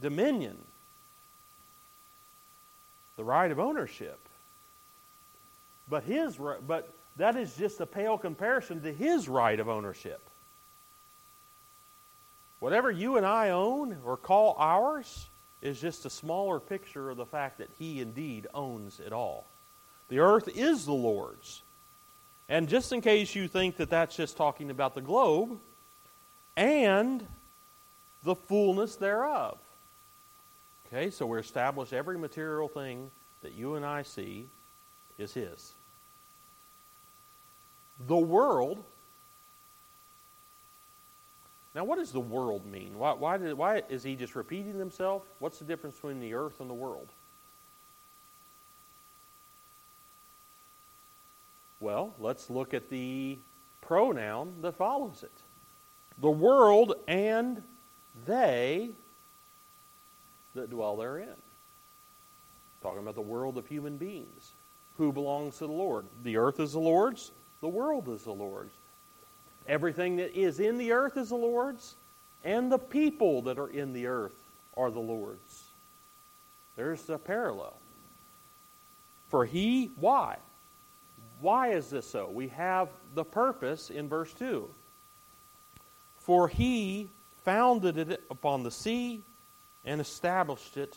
dominion 0.00 0.56
the 3.16 3.22
right 3.22 3.52
of 3.52 3.60
ownership. 3.60 4.18
But 5.88 6.02
his 6.04 6.38
but 6.66 6.92
that 7.18 7.36
is 7.36 7.54
just 7.54 7.78
a 7.80 7.86
pale 7.86 8.18
comparison 8.18 8.80
to 8.82 8.92
his 8.92 9.28
right 9.28 9.60
of 9.60 9.68
ownership. 9.68 10.20
Whatever 12.58 12.90
you 12.90 13.18
and 13.18 13.26
I 13.26 13.50
own 13.50 13.98
or 14.04 14.16
call 14.16 14.56
ours 14.58 15.28
is 15.60 15.80
just 15.80 16.06
a 16.06 16.10
smaller 16.10 16.58
picture 16.58 17.10
of 17.10 17.18
the 17.18 17.26
fact 17.26 17.58
that 17.58 17.68
he 17.78 18.00
indeed 18.00 18.46
owns 18.54 18.98
it 18.98 19.12
all. 19.12 19.51
The 20.12 20.18
earth 20.18 20.50
is 20.54 20.84
the 20.84 20.92
Lord's. 20.92 21.62
And 22.46 22.68
just 22.68 22.92
in 22.92 23.00
case 23.00 23.34
you 23.34 23.48
think 23.48 23.78
that 23.78 23.88
that's 23.88 24.14
just 24.14 24.36
talking 24.36 24.68
about 24.68 24.94
the 24.94 25.00
globe, 25.00 25.58
and 26.54 27.26
the 28.22 28.34
fullness 28.34 28.96
thereof. 28.96 29.56
Okay, 30.86 31.08
so 31.08 31.24
we're 31.24 31.38
established 31.38 31.94
every 31.94 32.18
material 32.18 32.68
thing 32.68 33.10
that 33.40 33.54
you 33.54 33.76
and 33.76 33.86
I 33.86 34.02
see 34.02 34.44
is 35.16 35.32
His. 35.32 35.72
The 38.06 38.18
world. 38.18 38.84
Now, 41.74 41.84
what 41.84 41.96
does 41.96 42.12
the 42.12 42.20
world 42.20 42.66
mean? 42.66 42.98
Why, 42.98 43.14
why, 43.14 43.38
did, 43.38 43.54
why 43.54 43.82
is 43.88 44.02
he 44.02 44.14
just 44.14 44.34
repeating 44.34 44.78
himself? 44.78 45.22
What's 45.38 45.58
the 45.58 45.64
difference 45.64 45.94
between 45.94 46.20
the 46.20 46.34
earth 46.34 46.60
and 46.60 46.68
the 46.68 46.74
world? 46.74 47.08
Well, 51.82 52.14
let's 52.20 52.48
look 52.48 52.74
at 52.74 52.88
the 52.90 53.36
pronoun 53.80 54.54
that 54.62 54.76
follows 54.76 55.24
it. 55.24 55.32
The 56.20 56.30
world 56.30 56.94
and 57.08 57.60
they 58.24 58.90
that 60.54 60.70
dwell 60.70 60.96
therein. 60.96 61.34
Talking 62.82 63.00
about 63.00 63.16
the 63.16 63.20
world 63.20 63.58
of 63.58 63.66
human 63.66 63.96
beings. 63.96 64.52
Who 64.96 65.12
belongs 65.12 65.58
to 65.58 65.66
the 65.66 65.72
Lord? 65.72 66.04
The 66.22 66.36
earth 66.36 66.60
is 66.60 66.72
the 66.72 66.78
Lord's, 66.78 67.32
the 67.60 67.68
world 67.68 68.08
is 68.08 68.22
the 68.22 68.32
Lord's. 68.32 68.74
Everything 69.66 70.16
that 70.16 70.38
is 70.38 70.60
in 70.60 70.78
the 70.78 70.92
earth 70.92 71.16
is 71.16 71.30
the 71.30 71.34
Lord's, 71.34 71.96
and 72.44 72.70
the 72.70 72.78
people 72.78 73.42
that 73.42 73.58
are 73.58 73.70
in 73.70 73.92
the 73.92 74.06
earth 74.06 74.34
are 74.76 74.90
the 74.92 75.00
Lord's. 75.00 75.64
There's 76.76 77.10
a 77.10 77.18
parallel. 77.18 77.74
For 79.30 79.44
he, 79.44 79.90
why? 79.96 80.36
Why 81.42 81.72
is 81.72 81.90
this 81.90 82.08
so? 82.08 82.30
We 82.32 82.48
have 82.48 82.88
the 83.14 83.24
purpose 83.24 83.90
in 83.90 84.08
verse 84.08 84.32
2. 84.34 84.68
For 86.18 86.46
he 86.46 87.10
founded 87.44 87.98
it 87.98 88.22
upon 88.30 88.62
the 88.62 88.70
sea 88.70 89.22
and 89.84 90.00
established 90.00 90.76
it 90.76 90.96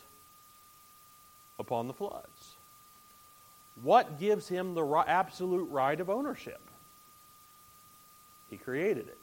upon 1.58 1.88
the 1.88 1.94
floods. 1.94 2.58
What 3.82 4.20
gives 4.20 4.48
him 4.48 4.76
the 4.76 4.86
absolute 5.08 5.66
right 5.72 6.00
of 6.00 6.12
ownership? 6.12 6.62
He 8.48 8.58
created 8.58 9.08
it. 9.08 9.18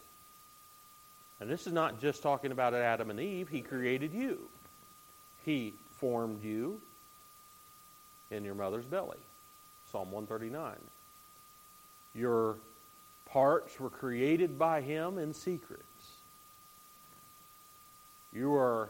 And 1.38 1.48
this 1.48 1.68
is 1.68 1.72
not 1.72 2.00
just 2.00 2.20
talking 2.22 2.50
about 2.50 2.74
Adam 2.74 3.10
and 3.10 3.20
Eve, 3.20 3.48
he 3.48 3.62
created 3.62 4.12
you. 4.12 4.48
He 5.44 5.74
formed 5.98 6.42
you 6.42 6.80
in 8.32 8.44
your 8.44 8.56
mother's 8.56 8.86
belly. 8.86 9.18
Psalm 9.90 10.10
139. 10.10 10.74
Your 12.14 12.56
parts 13.26 13.80
were 13.80 13.90
created 13.90 14.58
by 14.58 14.80
him 14.80 15.18
in 15.18 15.32
secrets. 15.32 15.84
You 18.32 18.54
are 18.54 18.88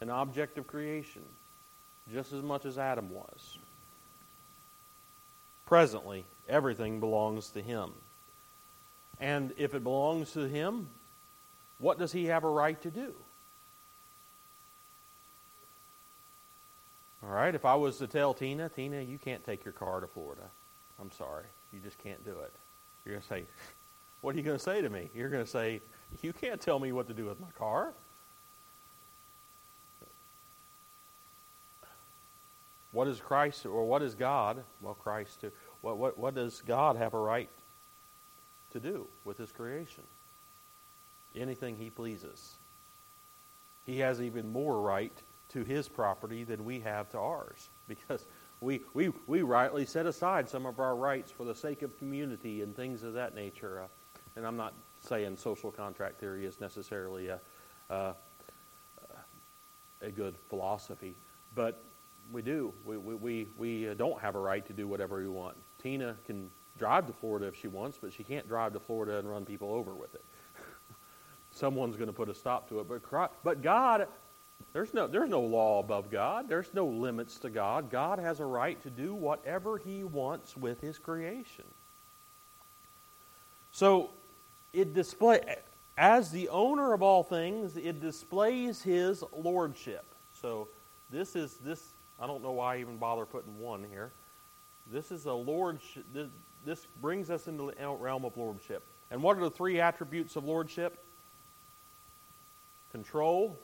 an 0.00 0.10
object 0.10 0.58
of 0.58 0.66
creation, 0.66 1.22
just 2.12 2.32
as 2.32 2.42
much 2.42 2.64
as 2.64 2.78
Adam 2.78 3.10
was. 3.10 3.58
Presently, 5.66 6.24
everything 6.48 7.00
belongs 7.00 7.50
to 7.50 7.62
him. 7.62 7.92
And 9.20 9.52
if 9.56 9.74
it 9.74 9.84
belongs 9.84 10.32
to 10.32 10.48
him, 10.48 10.88
what 11.78 11.98
does 11.98 12.12
he 12.12 12.26
have 12.26 12.44
a 12.44 12.48
right 12.48 12.80
to 12.82 12.90
do? 12.90 13.14
All 17.22 17.30
right, 17.30 17.54
if 17.54 17.64
I 17.64 17.76
was 17.76 17.98
to 17.98 18.08
tell 18.08 18.34
Tina, 18.34 18.68
Tina, 18.68 19.00
you 19.00 19.16
can't 19.16 19.44
take 19.44 19.64
your 19.64 19.72
car 19.72 20.00
to 20.00 20.08
Florida. 20.08 20.50
I'm 21.00 21.12
sorry. 21.12 21.46
You 21.72 21.80
just 21.80 21.98
can't 21.98 22.24
do 22.24 22.32
it. 22.40 22.52
You're 23.04 23.14
going 23.14 23.22
to 23.22 23.28
say, 23.28 23.44
What 24.20 24.34
are 24.34 24.38
you 24.38 24.44
going 24.44 24.58
to 24.58 24.62
say 24.62 24.82
to 24.82 24.90
me? 24.90 25.10
You're 25.14 25.28
going 25.28 25.44
to 25.44 25.50
say, 25.50 25.80
You 26.20 26.32
can't 26.32 26.60
tell 26.60 26.78
me 26.78 26.92
what 26.92 27.08
to 27.08 27.14
do 27.14 27.24
with 27.24 27.40
my 27.40 27.50
car. 27.58 27.92
What 32.92 33.08
is 33.08 33.20
Christ 33.20 33.64
or 33.64 33.86
what 33.86 34.02
is 34.02 34.14
God? 34.14 34.62
Well, 34.82 34.94
Christ 34.94 35.40
too. 35.40 35.50
What, 35.80 35.96
what, 35.96 36.18
what 36.18 36.34
does 36.34 36.62
God 36.66 36.96
have 36.96 37.14
a 37.14 37.18
right 37.18 37.48
to 38.72 38.80
do 38.80 39.06
with 39.24 39.38
his 39.38 39.50
creation? 39.50 40.04
Anything 41.34 41.76
he 41.76 41.88
pleases. 41.88 42.56
He 43.86 43.98
has 44.00 44.20
even 44.20 44.52
more 44.52 44.80
right 44.80 45.12
to 45.50 45.64
his 45.64 45.88
property 45.88 46.44
than 46.44 46.64
we 46.64 46.80
have 46.80 47.08
to 47.10 47.18
ours 47.18 47.70
because 47.88 48.26
we, 48.62 48.80
we, 48.94 49.10
we 49.26 49.42
rightly 49.42 49.84
set 49.84 50.06
aside 50.06 50.48
some 50.48 50.66
of 50.66 50.78
our 50.78 50.94
rights 50.94 51.32
for 51.32 51.44
the 51.44 51.54
sake 51.54 51.82
of 51.82 51.98
community 51.98 52.62
and 52.62 52.74
things 52.76 53.02
of 53.02 53.14
that 53.14 53.34
nature. 53.34 53.82
Uh, 53.82 53.86
and 54.36 54.46
I'm 54.46 54.56
not 54.56 54.72
saying 55.00 55.36
social 55.36 55.72
contract 55.72 56.20
theory 56.20 56.46
is 56.46 56.60
necessarily 56.60 57.26
a, 57.26 57.40
uh, 57.90 58.12
a 60.00 60.10
good 60.10 60.36
philosophy, 60.48 61.16
but 61.56 61.82
we 62.32 62.40
do. 62.40 62.72
We, 62.84 62.96
we, 62.98 63.14
we, 63.14 63.48
we 63.58 63.94
don't 63.94 64.20
have 64.20 64.36
a 64.36 64.40
right 64.40 64.64
to 64.66 64.72
do 64.72 64.86
whatever 64.86 65.18
we 65.18 65.28
want. 65.28 65.56
Tina 65.82 66.16
can 66.24 66.48
drive 66.78 67.08
to 67.08 67.12
Florida 67.12 67.46
if 67.46 67.56
she 67.56 67.66
wants, 67.66 67.98
but 68.00 68.12
she 68.12 68.22
can't 68.22 68.46
drive 68.46 68.74
to 68.74 68.80
Florida 68.80 69.18
and 69.18 69.28
run 69.28 69.44
people 69.44 69.72
over 69.72 69.92
with 69.92 70.14
it. 70.14 70.24
Someone's 71.50 71.96
going 71.96 72.06
to 72.06 72.12
put 72.12 72.28
a 72.28 72.34
stop 72.34 72.68
to 72.68 72.78
it. 72.78 72.88
But, 72.88 73.32
but 73.42 73.60
God 73.60 74.06
there's 74.72 74.94
no, 74.94 75.06
there's 75.06 75.28
no 75.28 75.40
law 75.40 75.80
above 75.80 76.10
God. 76.10 76.48
There's 76.48 76.72
no 76.74 76.86
limits 76.86 77.38
to 77.40 77.50
God. 77.50 77.90
God 77.90 78.18
has 78.18 78.40
a 78.40 78.44
right 78.44 78.80
to 78.82 78.90
do 78.90 79.14
whatever 79.14 79.78
he 79.78 80.04
wants 80.04 80.56
with 80.56 80.80
his 80.80 80.98
creation. 80.98 81.64
So 83.72 84.10
it 84.72 84.94
display 84.94 85.56
as 85.96 86.30
the 86.30 86.48
owner 86.48 86.92
of 86.92 87.02
all 87.02 87.22
things, 87.22 87.76
it 87.76 88.00
displays 88.00 88.82
his 88.82 89.22
lordship. 89.32 90.04
So 90.32 90.68
this 91.10 91.36
is 91.36 91.54
this 91.64 91.92
I 92.20 92.26
don't 92.26 92.42
know 92.42 92.52
why 92.52 92.76
I 92.76 92.78
even 92.78 92.98
bother 92.98 93.26
putting 93.26 93.58
one 93.58 93.84
here. 93.90 94.12
This 94.90 95.10
is 95.10 95.26
a 95.26 95.32
lordship 95.32 96.04
this, 96.12 96.28
this 96.64 96.86
brings 97.00 97.30
us 97.30 97.46
into 97.48 97.72
the 97.76 97.88
realm 97.88 98.24
of 98.24 98.36
lordship. 98.36 98.82
And 99.10 99.22
what 99.22 99.36
are 99.36 99.40
the 99.40 99.50
three 99.50 99.80
attributes 99.80 100.36
of 100.36 100.44
lordship? 100.44 100.98
Control, 102.92 103.58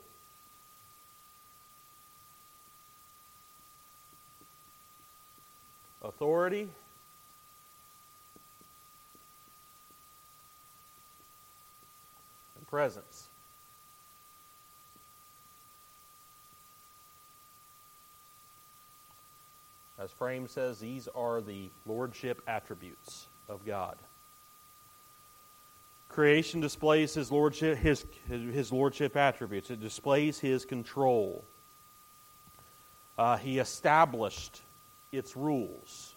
authority, 6.03 6.69
and 12.57 12.67
presence. 12.67 13.29
As 19.99 20.13
Frame 20.13 20.47
says, 20.47 20.79
these 20.79 21.09
are 21.15 21.41
the 21.41 21.71
lordship 21.85 22.41
attributes 22.47 23.27
of 23.49 23.67
God. 23.67 23.97
Creation 26.09 26.61
displays 26.61 27.15
his 27.15 27.33
lordship, 27.33 27.77
his, 27.79 28.07
his 28.29 28.73
lordship 28.73 29.17
attributes. 29.17 29.71
It 29.71 29.81
displays 29.81 30.39
his 30.39 30.65
control. 30.65 31.45
Uh, 33.19 33.37
he 33.37 33.59
established 33.59 34.63
its 35.13 35.37
rules. 35.37 36.15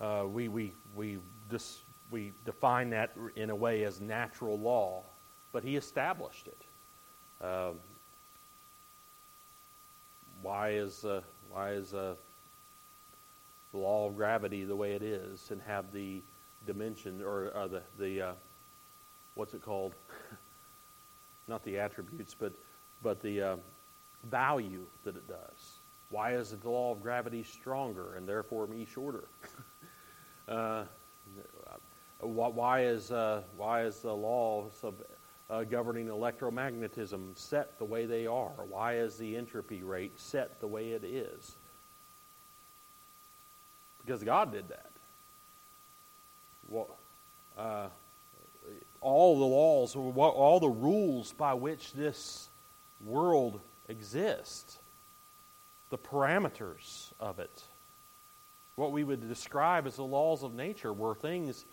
Uh, 0.00 0.24
we, 0.26 0.48
we, 0.48 0.72
we, 0.94 1.18
dis, 1.48 1.80
we 2.10 2.32
define 2.44 2.90
that 2.90 3.16
in 3.36 3.50
a 3.50 3.54
way 3.54 3.84
as 3.84 4.00
natural 4.00 4.58
law, 4.58 5.02
but 5.52 5.62
he 5.62 5.76
established 5.76 6.48
it. 6.48 6.62
Uh, 7.40 7.70
why 10.42 10.70
is, 10.70 11.04
uh, 11.04 11.22
why 11.50 11.70
is 11.72 11.94
uh, 11.94 12.14
the 13.72 13.78
law 13.78 14.08
of 14.08 14.16
gravity 14.16 14.64
the 14.64 14.76
way 14.76 14.92
it 14.92 15.02
is 15.02 15.50
and 15.50 15.60
have 15.62 15.90
the 15.92 16.20
dimension 16.66 17.22
or 17.22 17.50
uh, 17.54 17.66
the, 17.66 17.82
the 17.98 18.20
uh, 18.20 18.32
what's 19.36 19.54
it 19.54 19.62
called? 19.62 19.94
Not 21.48 21.62
the 21.62 21.78
attributes, 21.78 22.34
but, 22.34 22.52
but 23.02 23.20
the 23.20 23.58
value 24.30 24.86
that 25.04 25.16
it 25.16 25.28
does. 25.28 25.63
Why 26.10 26.34
is 26.34 26.50
the 26.50 26.68
law 26.68 26.92
of 26.92 27.02
gravity 27.02 27.42
stronger 27.42 28.14
and 28.14 28.28
therefore 28.28 28.66
me 28.66 28.84
shorter? 28.84 29.24
uh, 30.48 30.84
why 32.20 32.84
is 32.84 33.10
uh, 33.10 33.42
why 33.56 33.82
is 33.82 34.00
the 34.00 34.14
law 34.14 34.70
of 34.82 34.94
uh, 35.50 35.64
governing 35.64 36.06
electromagnetism 36.06 37.36
set 37.36 37.78
the 37.78 37.84
way 37.84 38.06
they 38.06 38.26
are? 38.26 38.52
Why 38.68 38.96
is 38.96 39.16
the 39.16 39.36
entropy 39.36 39.82
rate 39.82 40.18
set 40.18 40.60
the 40.60 40.68
way 40.68 40.90
it 40.90 41.04
is? 41.04 41.56
Because 44.04 44.22
God 44.22 44.52
did 44.52 44.68
that. 44.68 44.90
Well, 46.68 46.96
uh, 47.58 47.88
all 49.00 49.38
the 49.38 49.44
laws, 49.44 49.94
all 49.96 50.60
the 50.60 50.68
rules 50.68 51.32
by 51.32 51.54
which 51.54 51.92
this 51.92 52.48
world 53.04 53.60
exists, 53.88 54.78
the 55.94 55.98
parameters 55.98 57.12
of 57.20 57.38
it, 57.38 57.62
what 58.74 58.90
we 58.90 59.04
would 59.04 59.28
describe 59.28 59.86
as 59.86 59.94
the 59.94 60.02
laws 60.02 60.42
of 60.42 60.52
nature 60.52 60.92
were 60.92 61.14
things 61.14 61.66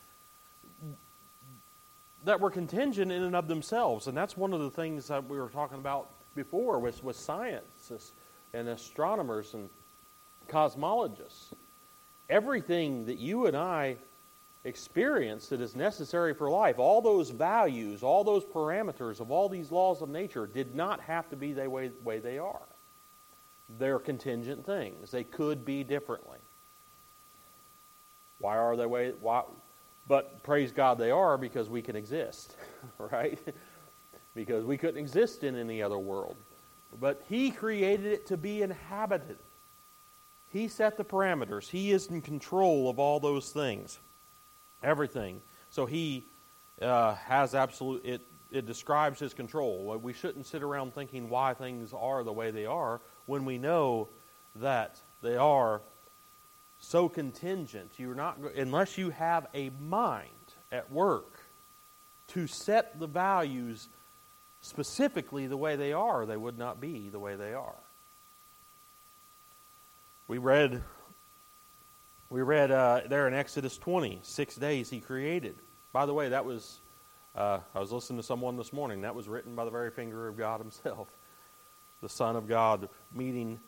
that 2.24 2.40
were 2.40 2.52
contingent 2.52 3.12
in 3.12 3.24
and 3.24 3.36
of 3.36 3.48
themselves. 3.48 4.06
And 4.06 4.16
that's 4.16 4.38
one 4.38 4.54
of 4.54 4.60
the 4.60 4.70
things 4.70 5.08
that 5.08 5.28
we 5.28 5.40
were 5.40 5.50
talking 5.50 5.80
about 5.80 6.08
before 6.36 6.78
with, 6.78 7.04
with 7.04 7.16
scientists 7.16 8.12
and 8.54 8.68
astronomers 8.68 9.56
and 9.56 9.72
cosmologists. 10.48 11.54
Everything 12.30 13.08
that 13.08 13.18
you 13.18 13.48
and 13.48 13.58
I 13.58 13.96
experience 14.66 15.48
that 15.48 15.62
is 15.62 15.76
necessary 15.76 16.36
for 16.36 16.48
life, 16.48 16.78
all 16.78 17.02
those 17.02 17.32
values, 17.32 18.04
all 18.04 18.24
those 18.24 18.46
parameters 18.46 19.20
of 19.20 19.32
all 19.32 19.50
these 19.50 19.72
laws 19.72 20.04
of 20.04 20.10
nature 20.10 20.46
did 20.46 20.76
not 20.76 21.02
have 21.02 21.28
to 21.32 21.36
be 21.36 21.54
the 21.54 21.68
way, 21.68 21.90
way 22.04 22.20
they 22.20 22.38
are. 22.38 22.62
They're 23.80 24.00
contingent 24.00 24.66
things. 24.66 25.12
They 25.12 25.24
could 25.24 25.66
be 25.66 25.84
differently. 25.84 26.38
Why 28.40 28.58
are 28.58 28.76
they 28.76 28.86
way 28.86 29.14
why 29.20 29.44
but 30.08 30.44
praise 30.44 30.72
God 30.72 30.98
they 30.98 31.12
are 31.12 31.38
because 31.38 31.70
we 31.70 31.82
can 31.82 31.96
exist, 31.96 32.56
right? 32.98 33.40
because 34.36 34.66
we 34.66 34.78
couldn't 34.78 35.00
exist 35.00 35.44
in 35.44 35.56
any 35.56 35.82
other 35.82 35.98
world. 35.98 36.36
But 37.00 37.22
he 37.30 37.52
created 37.52 38.08
it 38.08 38.26
to 38.28 38.38
be 38.38 38.62
inhabited. 38.62 39.38
He 40.52 40.68
set 40.68 40.98
the 40.98 41.04
parameters. 41.04 41.70
He 41.70 41.92
is 41.92 42.08
in 42.08 42.22
control 42.22 42.90
of 42.90 43.00
all 43.00 43.20
those 43.20 43.52
things. 43.52 44.00
Everything. 44.84 45.42
So 45.70 45.86
he 45.86 46.26
uh, 46.82 47.16
has 47.16 47.56
absolute 47.56 48.04
it 48.04 48.22
it 48.52 48.66
describes 48.66 49.18
his 49.18 49.34
control. 49.34 49.98
We 50.02 50.12
shouldn't 50.12 50.46
sit 50.46 50.62
around 50.62 50.94
thinking 50.94 51.30
why 51.30 51.54
things 51.54 51.94
are 51.94 52.22
the 52.24 52.34
way 52.34 52.52
they 52.52 52.66
are 52.66 53.00
when 53.26 53.46
we 53.46 53.58
know 53.58 54.10
that 54.56 55.00
they 55.22 55.36
are 55.38 55.82
so 56.80 57.08
contingent. 57.08 57.92
You're 57.98 58.16
not 58.16 58.38
unless 58.56 58.98
you 58.98 59.12
have 59.12 59.48
a 59.54 59.70
mind 59.80 60.30
at 60.72 60.92
work 60.92 61.40
to 62.28 62.48
set 62.48 63.00
the 63.00 63.08
values 63.08 63.90
specifically 64.62 65.48
the 65.48 65.58
way 65.58 65.76
they 65.76 65.94
are, 65.94 66.26
they 66.26 66.38
would 66.38 66.58
not 66.58 66.80
be 66.80 67.10
the 67.10 67.20
way 67.20 67.36
they 67.36 67.54
are. 67.54 67.76
We 70.28 70.38
read 70.38 70.84
we 72.30 72.42
read 72.42 72.72
uh, 72.72 73.02
there 73.10 73.28
in 73.28 73.34
Exodus 73.34 73.78
20, 73.78 74.20
six 74.24 74.56
days 74.56 74.90
he 74.90 75.02
created. 75.02 75.56
By 75.92 76.06
the 76.06 76.14
way, 76.14 76.30
that 76.30 76.46
was 76.46 76.80
uh, 77.36 77.60
I 77.76 77.80
was 77.80 77.92
listening 77.92 78.20
to 78.20 78.24
someone 78.26 78.58
this 78.58 78.72
morning. 78.72 79.02
That 79.02 79.16
was 79.16 79.28
written 79.28 79.56
by 79.56 79.66
the 79.66 79.72
very 79.72 79.92
finger 79.92 80.28
of 80.28 80.38
God 80.38 80.60
Himself, 80.60 81.10
the 82.02 82.10
Son 82.10 82.36
of 82.36 82.48
God, 82.48 82.90
meeting 83.14 83.60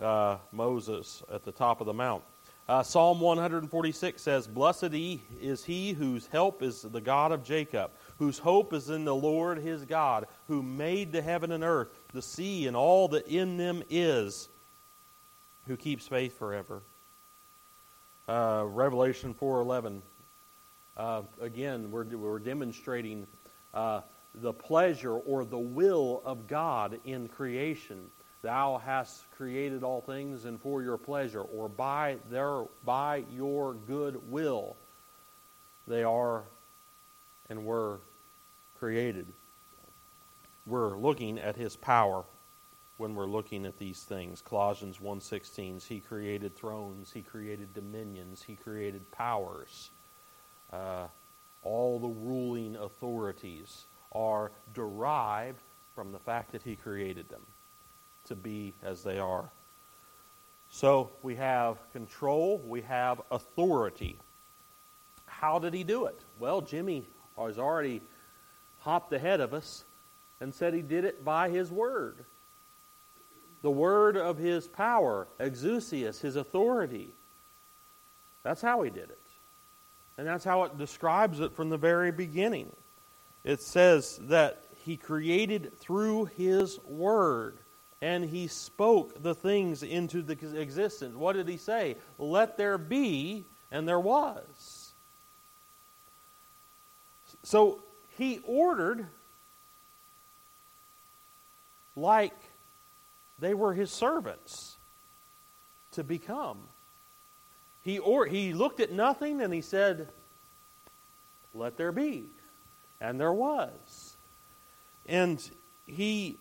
uh, 0.00 0.38
Moses 0.52 1.22
at 1.32 1.44
the 1.44 1.52
top 1.52 1.80
of 1.80 1.86
the 1.86 1.94
mount. 1.94 2.22
Uh, 2.68 2.82
Psalm 2.82 3.20
146 3.20 4.20
says, 4.20 4.48
Blessed 4.48 4.92
is 5.40 5.64
he 5.64 5.92
whose 5.92 6.26
help 6.26 6.62
is 6.62 6.82
the 6.82 7.00
God 7.00 7.30
of 7.30 7.44
Jacob, 7.44 7.92
whose 8.18 8.38
hope 8.38 8.72
is 8.72 8.90
in 8.90 9.04
the 9.04 9.14
Lord 9.14 9.58
his 9.58 9.84
God, 9.84 10.26
who 10.48 10.64
made 10.64 11.12
the 11.12 11.22
heaven 11.22 11.52
and 11.52 11.62
earth, 11.62 11.88
the 12.12 12.22
sea, 12.22 12.66
and 12.66 12.76
all 12.76 13.06
that 13.08 13.28
in 13.28 13.56
them 13.56 13.84
is, 13.88 14.48
who 15.68 15.76
keeps 15.76 16.08
faith 16.08 16.36
forever. 16.36 16.82
Uh, 18.28 18.64
Revelation 18.66 19.32
4.11, 19.32 20.00
uh, 20.96 21.22
again, 21.40 21.92
we're, 21.92 22.04
we're 22.04 22.40
demonstrating 22.40 23.28
uh, 23.74 24.00
the 24.36 24.52
pleasure 24.52 25.14
or 25.14 25.44
the 25.44 25.58
will 25.58 26.22
of 26.24 26.46
God 26.46 26.98
in 27.04 27.28
creation. 27.28 28.10
Thou 28.42 28.78
hast 28.84 29.30
created 29.36 29.82
all 29.82 30.00
things 30.00 30.44
and 30.44 30.60
for 30.60 30.82
your 30.82 30.98
pleasure, 30.98 31.40
or 31.40 31.68
by 31.68 32.18
their 32.30 32.64
by 32.84 33.24
your 33.32 33.74
good 33.74 34.30
will 34.30 34.76
they 35.88 36.02
are 36.02 36.44
and 37.48 37.64
were 37.64 38.00
created. 38.78 39.26
We're 40.66 40.96
looking 40.96 41.38
at 41.38 41.56
his 41.56 41.76
power 41.76 42.24
when 42.98 43.14
we're 43.14 43.26
looking 43.26 43.66
at 43.66 43.78
these 43.78 44.02
things. 44.02 44.42
Colossians 44.42 45.00
1:16, 45.00 45.86
he 45.86 46.00
created 46.00 46.56
thrones, 46.56 47.12
he 47.12 47.22
created 47.22 47.72
dominions, 47.72 48.42
he 48.42 48.56
created 48.56 49.10
powers. 49.12 49.90
Uh, 50.72 51.06
all 51.62 51.98
the 51.98 52.08
ruling 52.08 52.76
authorities 52.76 53.86
are 54.16 54.50
derived 54.74 55.60
from 55.94 56.12
the 56.12 56.18
fact 56.18 56.52
that 56.52 56.62
he 56.62 56.76
created 56.76 57.28
them 57.28 57.42
to 58.24 58.34
be 58.34 58.72
as 58.82 59.02
they 59.02 59.18
are. 59.18 59.50
So 60.68 61.10
we 61.22 61.36
have 61.36 61.78
control, 61.92 62.60
we 62.66 62.82
have 62.82 63.20
authority. 63.30 64.18
How 65.26 65.58
did 65.58 65.74
he 65.74 65.84
do 65.84 66.06
it? 66.06 66.18
Well, 66.38 66.60
Jimmy 66.60 67.06
has 67.38 67.58
already 67.58 68.02
hopped 68.80 69.12
ahead 69.12 69.40
of 69.40 69.54
us 69.54 69.84
and 70.40 70.52
said 70.52 70.74
he 70.74 70.82
did 70.82 71.04
it 71.04 71.24
by 71.24 71.48
his 71.48 71.70
word. 71.70 72.24
The 73.62 73.70
word 73.70 74.16
of 74.16 74.38
his 74.38 74.66
power, 74.66 75.26
exousias, 75.40 76.20
his 76.20 76.36
authority. 76.36 77.10
That's 78.42 78.62
how 78.62 78.82
he 78.82 78.90
did 78.90 79.10
it. 79.10 79.18
And 80.18 80.26
that's 80.26 80.44
how 80.44 80.64
it 80.64 80.78
describes 80.78 81.40
it 81.40 81.54
from 81.54 81.68
the 81.68 81.76
very 81.76 82.12
beginning. 82.12 82.70
It 83.46 83.62
says 83.62 84.18
that 84.22 84.64
he 84.84 84.96
created 84.96 85.78
through 85.78 86.24
his 86.36 86.80
word 86.80 87.58
and 88.02 88.24
he 88.24 88.48
spoke 88.48 89.22
the 89.22 89.36
things 89.36 89.84
into 89.84 90.20
the 90.20 90.58
existence. 90.60 91.14
What 91.14 91.34
did 91.34 91.48
he 91.48 91.56
say? 91.56 91.96
Let 92.18 92.56
there 92.56 92.76
be, 92.76 93.44
and 93.70 93.88
there 93.88 94.00
was. 94.00 94.92
So 97.44 97.82
he 98.18 98.40
ordered 98.42 99.06
like 101.94 102.34
they 103.38 103.54
were 103.54 103.74
his 103.74 103.92
servants 103.92 104.76
to 105.92 106.02
become. 106.02 106.58
He, 107.82 108.00
or, 108.00 108.26
he 108.26 108.52
looked 108.52 108.80
at 108.80 108.90
nothing 108.90 109.40
and 109.40 109.54
he 109.54 109.60
said, 109.60 110.08
Let 111.54 111.76
there 111.76 111.92
be. 111.92 112.24
And 113.00 113.20
there 113.20 113.32
was. 113.32 114.16
And 115.06 115.38
he 115.86 116.38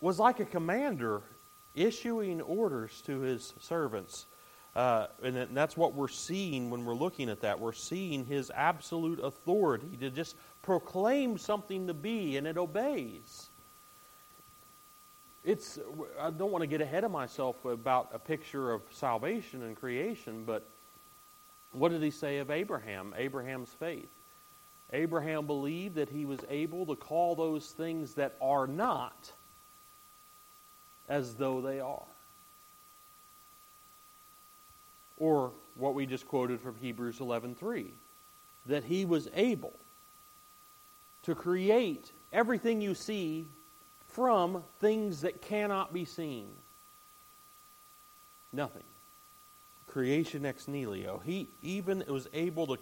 was 0.00 0.18
like 0.18 0.40
a 0.40 0.44
commander 0.44 1.22
issuing 1.74 2.40
orders 2.40 3.02
to 3.06 3.20
his 3.20 3.54
servants. 3.60 4.26
Uh, 4.76 5.06
and 5.22 5.56
that's 5.56 5.76
what 5.76 5.94
we're 5.94 6.08
seeing 6.08 6.68
when 6.70 6.84
we're 6.84 6.94
looking 6.94 7.30
at 7.30 7.40
that. 7.42 7.60
We're 7.60 7.72
seeing 7.72 8.24
his 8.24 8.50
absolute 8.54 9.20
authority 9.20 9.96
to 10.00 10.10
just 10.10 10.36
proclaim 10.62 11.38
something 11.38 11.86
to 11.86 11.94
be, 11.94 12.36
and 12.36 12.46
it 12.46 12.58
obeys. 12.58 13.50
It's, 15.44 15.78
I 16.20 16.30
don't 16.30 16.50
want 16.50 16.62
to 16.62 16.66
get 16.66 16.80
ahead 16.80 17.04
of 17.04 17.10
myself 17.10 17.64
about 17.64 18.10
a 18.12 18.18
picture 18.18 18.72
of 18.72 18.82
salvation 18.90 19.62
and 19.62 19.76
creation, 19.76 20.44
but 20.44 20.66
what 21.72 21.90
did 21.90 22.02
he 22.02 22.10
say 22.10 22.38
of 22.38 22.50
Abraham? 22.50 23.14
Abraham's 23.16 23.72
faith. 23.72 24.08
Abraham 24.92 25.46
believed 25.46 25.96
that 25.96 26.08
he 26.08 26.24
was 26.24 26.40
able 26.48 26.86
to 26.86 26.96
call 26.96 27.34
those 27.34 27.70
things 27.70 28.14
that 28.14 28.36
are 28.40 28.66
not 28.66 29.32
as 31.08 31.34
though 31.34 31.60
they 31.60 31.80
are. 31.80 32.06
Or 35.18 35.52
what 35.76 35.94
we 35.94 36.06
just 36.06 36.26
quoted 36.28 36.60
from 36.60 36.76
Hebrews 36.76 37.18
11:3, 37.18 37.92
that 38.66 38.84
he 38.84 39.04
was 39.04 39.28
able 39.34 39.74
to 41.22 41.34
create 41.34 42.12
everything 42.32 42.80
you 42.80 42.94
see 42.94 43.46
from 44.08 44.62
things 44.80 45.22
that 45.22 45.42
cannot 45.42 45.92
be 45.92 46.04
seen. 46.04 46.48
Nothing. 48.52 48.84
Creation 49.88 50.46
ex 50.46 50.68
nihilo. 50.68 51.18
He 51.24 51.48
even 51.62 52.04
was 52.08 52.28
able 52.32 52.66
to 52.66 52.78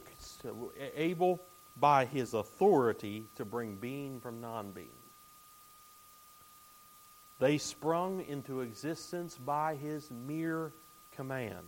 able 0.95 1.41
by 1.79 2.05
his 2.05 2.35
authority 2.35 3.27
to 3.37 3.45
bring 3.45 3.77
being 3.77 4.21
from 4.21 4.41
non-being. 4.41 4.89
They 7.39 7.59
sprung 7.59 8.25
into 8.29 8.61
existence 8.61 9.37
by 9.37 9.75
his 9.75 10.11
mere 10.11 10.73
command. 11.17 11.67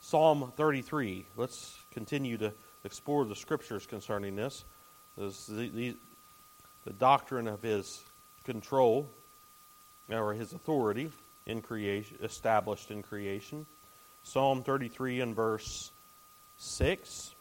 Psalm 0.00 0.52
33. 0.56 1.26
Let's 1.36 1.78
continue 1.90 2.36
to 2.38 2.52
explore 2.84 3.24
the 3.24 3.34
scriptures 3.34 3.86
concerning 3.86 4.36
this. 4.36 4.64
the, 5.16 5.32
the, 5.48 5.96
the 6.84 6.92
doctrine 6.92 7.48
of 7.48 7.62
his 7.62 8.04
control 8.44 9.10
or 10.10 10.34
his 10.34 10.52
authority 10.52 11.10
in 11.46 11.62
creation, 11.62 12.18
established 12.22 12.90
in 12.90 13.02
creation. 13.02 13.66
Psalm 14.22 14.62
33 14.62 15.20
and 15.20 15.34
verse 15.34 15.92
6. 16.58 17.35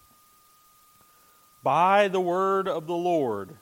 By 1.66 2.10
the 2.10 2.22
word 2.22 2.68
of 2.68 2.86
the 2.86 2.94
Lord 2.94 3.58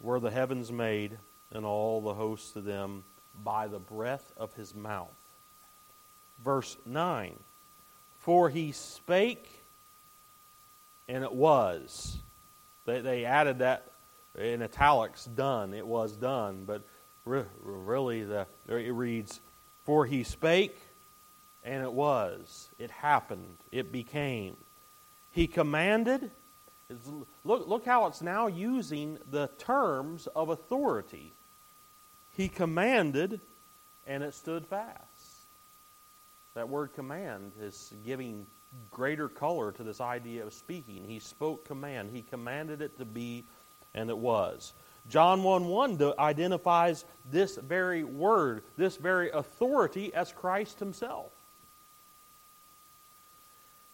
were 0.00 0.18
the 0.18 0.32
heavens 0.32 0.72
made, 0.72 1.18
and 1.52 1.64
all 1.64 2.00
the 2.00 2.14
hosts 2.14 2.56
of 2.56 2.64
them 2.64 3.04
by 3.44 3.68
the 3.68 3.78
breath 3.78 4.32
of 4.36 4.52
his 4.54 4.74
mouth. 4.74 5.14
Verse 6.44 6.76
9 6.84 7.38
For 8.18 8.50
he 8.50 8.72
spake, 8.72 9.62
and 11.08 11.22
it 11.22 11.32
was. 11.32 12.18
They, 12.86 13.00
they 13.02 13.24
added 13.24 13.60
that 13.60 13.92
in 14.36 14.62
italics, 14.62 15.26
done. 15.26 15.74
It 15.74 15.86
was 15.86 16.16
done. 16.16 16.64
But 16.66 16.82
re- 17.24 17.44
really, 17.62 18.24
the, 18.24 18.48
it 18.68 18.92
reads, 18.92 19.40
For 19.84 20.04
he 20.04 20.24
spake, 20.24 20.76
and 21.62 21.84
it 21.84 21.92
was. 21.92 22.68
It 22.80 22.90
happened. 22.90 23.58
It 23.70 23.92
became. 23.92 24.56
He 25.36 25.46
commanded. 25.46 26.30
Look, 27.44 27.68
look 27.68 27.84
how 27.84 28.06
it's 28.06 28.22
now 28.22 28.46
using 28.46 29.18
the 29.30 29.48
terms 29.58 30.28
of 30.28 30.48
authority. 30.48 31.34
He 32.30 32.48
commanded, 32.48 33.42
and 34.06 34.22
it 34.22 34.32
stood 34.32 34.66
fast. 34.66 34.96
That 36.54 36.70
word 36.70 36.94
command 36.94 37.52
is 37.60 37.92
giving 38.02 38.46
greater 38.90 39.28
color 39.28 39.72
to 39.72 39.82
this 39.82 40.00
idea 40.00 40.42
of 40.42 40.54
speaking. 40.54 41.04
He 41.04 41.18
spoke 41.18 41.66
command. 41.66 42.12
He 42.14 42.22
commanded 42.22 42.80
it 42.80 42.96
to 42.96 43.04
be, 43.04 43.44
and 43.94 44.08
it 44.08 44.16
was. 44.16 44.72
John 45.10 45.42
1 45.42 45.66
1 45.66 46.14
identifies 46.18 47.04
this 47.30 47.56
very 47.56 48.04
word, 48.04 48.62
this 48.78 48.96
very 48.96 49.30
authority, 49.32 50.14
as 50.14 50.32
Christ 50.32 50.78
Himself. 50.78 51.30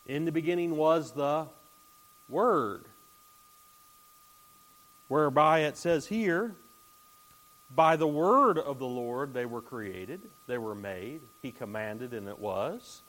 In 0.06 0.24
the 0.24 0.32
beginning 0.32 0.76
was 0.76 1.12
the 1.12 1.46
Word, 2.28 2.84
whereby 5.08 5.60
it 5.60 5.76
says 5.76 6.06
here, 6.06 6.54
by 7.74 7.96
the 7.96 8.06
word 8.06 8.58
of 8.58 8.78
the 8.78 8.86
Lord 8.86 9.32
they 9.32 9.46
were 9.46 9.62
created, 9.62 10.20
they 10.46 10.58
were 10.58 10.74
made, 10.74 11.20
He 11.40 11.52
commanded, 11.52 12.12
and 12.12 12.28
it 12.28 12.38
was. 12.38 13.02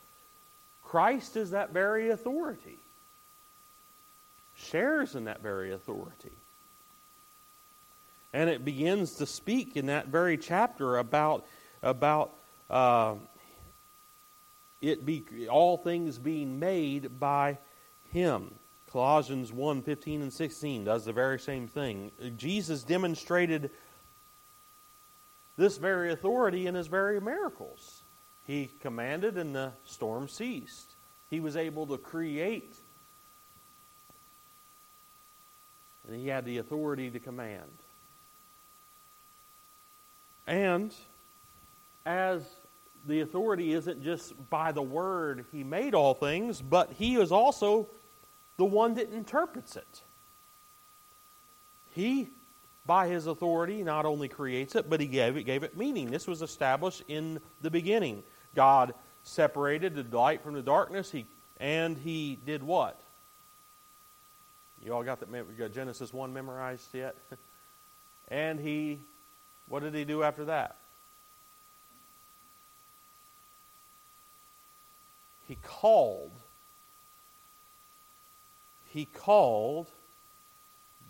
Christ 0.83 1.35
is 1.35 1.51
that 1.51 1.73
very 1.73 2.09
authority, 2.09 2.77
shares 4.55 5.15
in 5.15 5.25
that 5.25 5.41
very 5.41 5.73
authority. 5.73 6.31
And 8.33 8.49
it 8.49 8.65
begins 8.65 9.15
to 9.15 9.25
speak 9.25 9.75
in 9.75 9.87
that 9.87 10.07
very 10.07 10.37
chapter 10.37 10.97
about, 10.97 11.45
about 11.81 12.33
uh, 12.69 13.15
it 14.83 15.05
be 15.05 15.23
all 15.49 15.77
things 15.77 16.19
being 16.19 16.59
made 16.59 17.19
by 17.19 17.57
him. 18.11 18.53
Colossians 18.91 19.51
1 19.51 19.81
15 19.81 20.21
and 20.21 20.31
16 20.31 20.83
does 20.83 21.05
the 21.05 21.13
very 21.13 21.39
same 21.39 21.67
thing. 21.67 22.11
Jesus 22.37 22.83
demonstrated 22.83 23.71
this 25.57 25.77
very 25.77 26.11
authority 26.11 26.67
in 26.67 26.75
his 26.75 26.87
very 26.87 27.19
miracles. 27.21 28.03
He 28.45 28.69
commanded, 28.81 29.37
and 29.37 29.55
the 29.55 29.71
storm 29.85 30.27
ceased. 30.27 30.95
He 31.29 31.39
was 31.39 31.55
able 31.55 31.87
to 31.87 31.97
create, 31.97 32.75
and 36.05 36.19
he 36.19 36.27
had 36.27 36.43
the 36.43 36.57
authority 36.57 37.09
to 37.09 37.19
command. 37.19 37.71
And 40.45 40.93
as 42.05 42.43
the 43.05 43.21
authority 43.21 43.73
isn't 43.73 44.03
just 44.03 44.33
by 44.49 44.71
the 44.71 44.81
word 44.81 45.45
he 45.51 45.63
made 45.63 45.93
all 45.93 46.13
things, 46.13 46.61
but 46.61 46.91
he 46.93 47.15
is 47.15 47.31
also 47.31 47.87
the 48.57 48.65
one 48.65 48.95
that 48.95 49.11
interprets 49.11 49.75
it. 49.75 50.01
He, 51.93 52.29
by 52.85 53.07
his 53.07 53.27
authority, 53.27 53.83
not 53.83 54.05
only 54.05 54.27
creates 54.27 54.75
it, 54.75 54.89
but 54.89 54.99
he 54.99 55.07
gave 55.07 55.37
it, 55.37 55.43
gave 55.43 55.63
it 55.63 55.77
meaning. 55.77 56.09
This 56.09 56.27
was 56.27 56.41
established 56.41 57.03
in 57.07 57.39
the 57.61 57.69
beginning. 57.69 58.23
God 58.55 58.93
separated 59.23 59.95
the 59.95 60.17
light 60.17 60.43
from 60.43 60.53
the 60.53 60.61
darkness, 60.61 61.11
he, 61.11 61.25
and 61.59 61.97
he 61.97 62.37
did 62.45 62.63
what? 62.63 62.99
You 64.83 64.93
all 64.93 65.03
got 65.03 65.19
that? 65.19 65.57
Got 65.57 65.73
Genesis 65.73 66.13
1 66.13 66.33
memorized 66.33 66.93
yet? 66.93 67.15
and 68.27 68.59
he, 68.59 68.99
what 69.67 69.81
did 69.81 69.93
he 69.93 70.03
do 70.03 70.23
after 70.23 70.45
that? 70.45 70.77
He 75.53 75.59
called. 75.61 76.31
He 78.85 79.05
called 79.05 79.87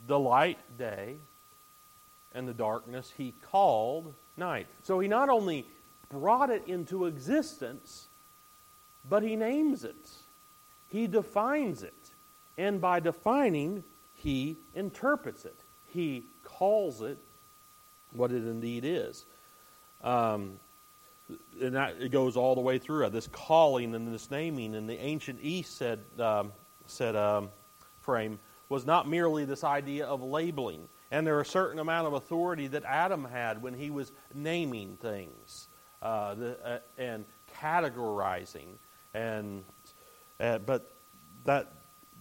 the 0.05 0.19
light 0.19 0.59
day 0.77 1.15
and 2.35 2.45
the 2.45 2.53
darkness, 2.53 3.13
he 3.15 3.33
called 3.49 4.13
night. 4.35 4.67
So 4.81 4.99
he 4.99 5.07
not 5.07 5.29
only 5.29 5.65
brought 6.09 6.49
it 6.49 6.63
into 6.67 7.05
existence, 7.05 8.09
but 9.09 9.23
he 9.23 9.37
names 9.37 9.85
it. 9.85 10.09
He 10.89 11.07
defines 11.07 11.81
it. 11.81 12.11
And 12.57 12.81
by 12.81 12.99
defining, 12.99 13.85
he 14.13 14.57
interprets 14.75 15.45
it. 15.45 15.61
He 15.87 16.25
calls 16.43 17.01
it 17.01 17.17
what 18.11 18.33
it 18.33 18.43
indeed 18.43 18.83
is. 18.83 19.23
Um, 20.03 20.59
and 21.61 21.75
that 21.75 21.95
it 21.99 22.11
goes 22.11 22.35
all 22.35 22.55
the 22.55 22.61
way 22.61 22.77
through 22.77 23.05
uh, 23.05 23.09
this 23.09 23.27
calling 23.27 23.95
and 23.95 24.13
this 24.13 24.29
naming. 24.29 24.75
And 24.75 24.89
the 24.89 24.99
ancient 24.99 25.39
East 25.41 25.77
said 25.77 25.99
um, 26.19 26.51
said 26.85 27.15
um, 27.15 27.49
Frame 28.01 28.39
was 28.69 28.85
not 28.85 29.07
merely 29.07 29.45
this 29.45 29.63
idea 29.63 30.05
of 30.05 30.21
labeling. 30.21 30.87
And 31.11 31.27
there 31.27 31.39
a 31.39 31.45
certain 31.45 31.79
amount 31.79 32.07
of 32.07 32.13
authority 32.13 32.67
that 32.67 32.83
Adam 32.85 33.23
had 33.23 33.61
when 33.61 33.73
he 33.75 33.91
was 33.91 34.11
naming 34.33 34.97
things 34.97 35.67
uh, 36.01 36.33
the, 36.33 36.59
uh, 36.65 36.79
and 36.97 37.23
categorizing. 37.59 38.77
And 39.13 39.63
uh, 40.39 40.57
but 40.57 40.91
that 41.45 41.71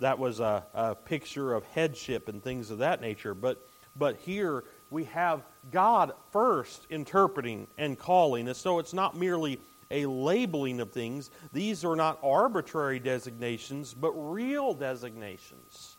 that 0.01 0.19
was 0.19 0.41
a, 0.41 0.65
a 0.75 0.95
picture 0.95 1.55
of 1.55 1.65
headship 1.65 2.29
and 2.29 2.43
things 2.43 2.71
of 2.71 2.79
that 2.79 3.01
nature. 3.01 3.35
But 3.35 3.67
but 3.97 4.17
here 4.17 4.65
we 4.93 5.05
have 5.05 5.43
God 5.71 6.13
first 6.31 6.87
interpreting 6.91 7.67
and 7.79 7.99
calling. 7.99 8.47
And 8.47 8.57
so 8.57 8.79
it's 8.79 8.93
not 8.93 9.17
merely 9.17 9.59
a 9.91 10.07
labeling 10.07 10.81
of 10.81 10.91
things, 10.91 11.31
these 11.53 11.85
are 11.85 11.97
not 11.97 12.19
arbitrary 12.23 12.99
designations, 12.99 13.93
but 13.93 14.13
real 14.13 14.73
designations. 14.73 15.99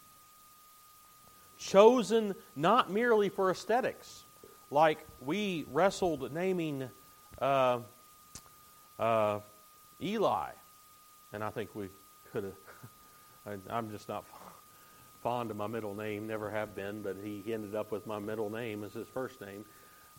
Chosen 1.60 2.34
not 2.56 2.92
merely 2.92 3.30
for 3.30 3.52
aesthetics, 3.52 4.24
like 4.72 5.06
we 5.22 5.66
wrestled 5.72 6.34
naming 6.34 6.90
uh, 7.40 7.80
uh, 9.00 9.40
Eli, 10.02 10.50
and 11.32 11.44
I 11.44 11.52
think 11.52 11.76
we 11.76 11.90
could 12.32 12.46
have. 13.46 13.60
I'm 13.70 13.92
just 13.92 14.10
not 14.10 14.26
fond 15.24 15.50
of 15.50 15.58
my 15.58 15.68
middle 15.68 15.96
name, 15.96 16.28
never 16.28 16.52
have 16.52 16.76
been, 16.76 17.02
but 17.02 17.16
he 17.24 17.44
ended 17.54 17.74
up 17.74 17.92
with 17.92 18.06
my 18.06 18.20
middle 18.20 18.50
name 18.50 18.84
as 18.84 18.94
his 18.94 19.08
first 19.08 19.40
name. 19.42 19.66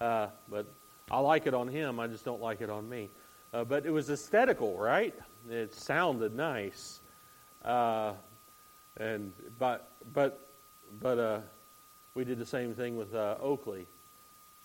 Uh, 0.00 0.28
but 0.48 0.66
I 1.10 1.18
like 1.18 1.46
it 1.46 1.54
on 1.54 1.68
him, 1.68 2.00
I 2.00 2.06
just 2.06 2.24
don't 2.24 2.40
like 2.40 2.62
it 2.62 2.70
on 2.70 2.88
me. 2.88 3.10
Uh, 3.52 3.62
but 3.62 3.86
it 3.86 3.90
was 3.90 4.10
aesthetical, 4.10 4.76
right? 4.76 5.14
It 5.48 5.74
sounded 5.74 6.34
nice. 6.34 7.00
Uh, 7.64 8.14
and 8.96 9.32
but 9.58 9.92
but 10.12 10.48
but 11.00 11.18
uh, 11.18 11.40
we 12.14 12.24
did 12.24 12.38
the 12.38 12.46
same 12.46 12.74
thing 12.74 12.96
with 12.96 13.14
uh, 13.14 13.36
Oakley, 13.40 13.86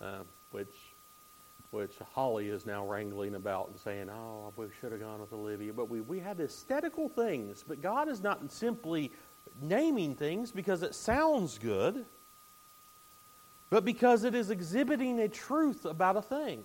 uh, 0.00 0.20
which 0.50 0.74
which 1.70 1.92
Holly 2.14 2.48
is 2.48 2.66
now 2.66 2.84
wrangling 2.84 3.36
about 3.36 3.68
and 3.68 3.78
saying, 3.78 4.10
"Oh, 4.10 4.52
we 4.56 4.66
should 4.80 4.92
have 4.92 5.00
gone 5.00 5.20
with 5.20 5.32
Olivia." 5.32 5.72
But 5.72 5.88
we 5.88 6.00
we 6.00 6.18
had 6.18 6.40
aesthetical 6.40 7.08
things. 7.08 7.64
But 7.66 7.80
God 7.80 8.08
is 8.08 8.22
not 8.22 8.50
simply 8.50 9.12
naming 9.60 10.14
things 10.14 10.50
because 10.52 10.82
it 10.82 10.94
sounds 10.94 11.58
good, 11.58 12.04
but 13.68 13.84
because 13.84 14.24
it 14.24 14.34
is 14.34 14.50
exhibiting 14.50 15.20
a 15.20 15.28
truth 15.28 15.84
about 15.84 16.16
a 16.16 16.22
thing. 16.22 16.64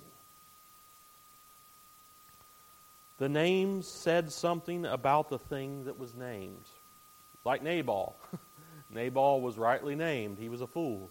The 3.18 3.30
name 3.30 3.82
said 3.82 4.32
something 4.32 4.86
about 4.86 5.30
the 5.30 5.40
thing 5.40 5.86
that 5.86 5.98
was 5.98 6.14
named. 6.16 6.68
Like 7.46 7.64
Nabal. 7.64 8.18
Nabal 8.90 9.42
was 9.42 9.58
rightly 9.58 9.96
named, 9.96 10.38
he 10.38 10.50
was 10.50 10.62
a 10.62 10.68
fool. 10.68 11.10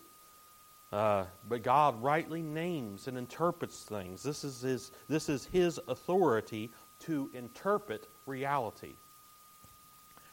Uh, 0.92 1.24
but 1.48 1.62
God 1.62 2.00
rightly 2.02 2.40
names 2.40 3.08
and 3.08 3.18
interprets 3.18 3.82
things. 3.82 4.22
This 4.22 4.44
is, 4.44 4.60
his, 4.60 4.92
this 5.08 5.28
is 5.28 5.44
His 5.46 5.80
authority 5.88 6.70
to 7.00 7.30
interpret 7.34 8.06
reality. 8.26 8.94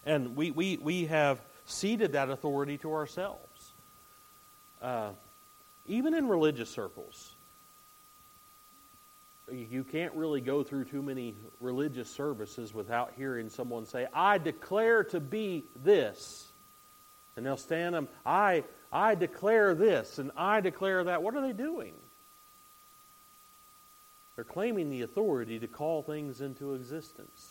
And 0.06 0.36
we, 0.36 0.52
we, 0.52 0.78
we 0.78 1.06
have 1.06 1.40
ceded 1.66 2.14
that 2.14 2.30
authority 2.30 2.78
to 2.80 2.94
ourselves. 2.94 3.74
Uh, 4.82 5.10
even 5.88 6.14
in 6.14 6.28
religious 6.28 6.70
circles, 6.70 7.36
you 9.52 9.84
can't 9.84 10.14
really 10.16 10.42
go 10.42 10.64
through 10.64 10.86
too 10.86 11.02
many 11.02 11.36
religious 11.60 12.10
services 12.10 12.74
without 12.74 13.14
hearing 13.18 13.50
someone 13.50 13.86
say, 13.86 14.08
I 14.14 14.38
declare 14.38 15.04
to 15.06 15.20
be 15.20 15.66
this. 15.84 16.48
And 17.36 17.46
they'll 17.46 17.58
stand 17.58 17.96
them, 17.96 18.08
I, 18.26 18.64
I 18.92 19.16
declare 19.16 19.74
this 19.74 20.20
and 20.20 20.32
I 20.36 20.62
declare 20.62 21.04
that. 21.06 21.22
What 21.24 21.36
are 21.36 21.42
they 21.42 21.54
doing? 21.54 21.94
They're 24.36 24.46
claiming 24.46 24.90
the 24.90 25.02
authority 25.02 25.60
to 25.60 25.68
call 25.68 26.02
things 26.02 26.42
into 26.42 26.74
existence. 26.74 27.51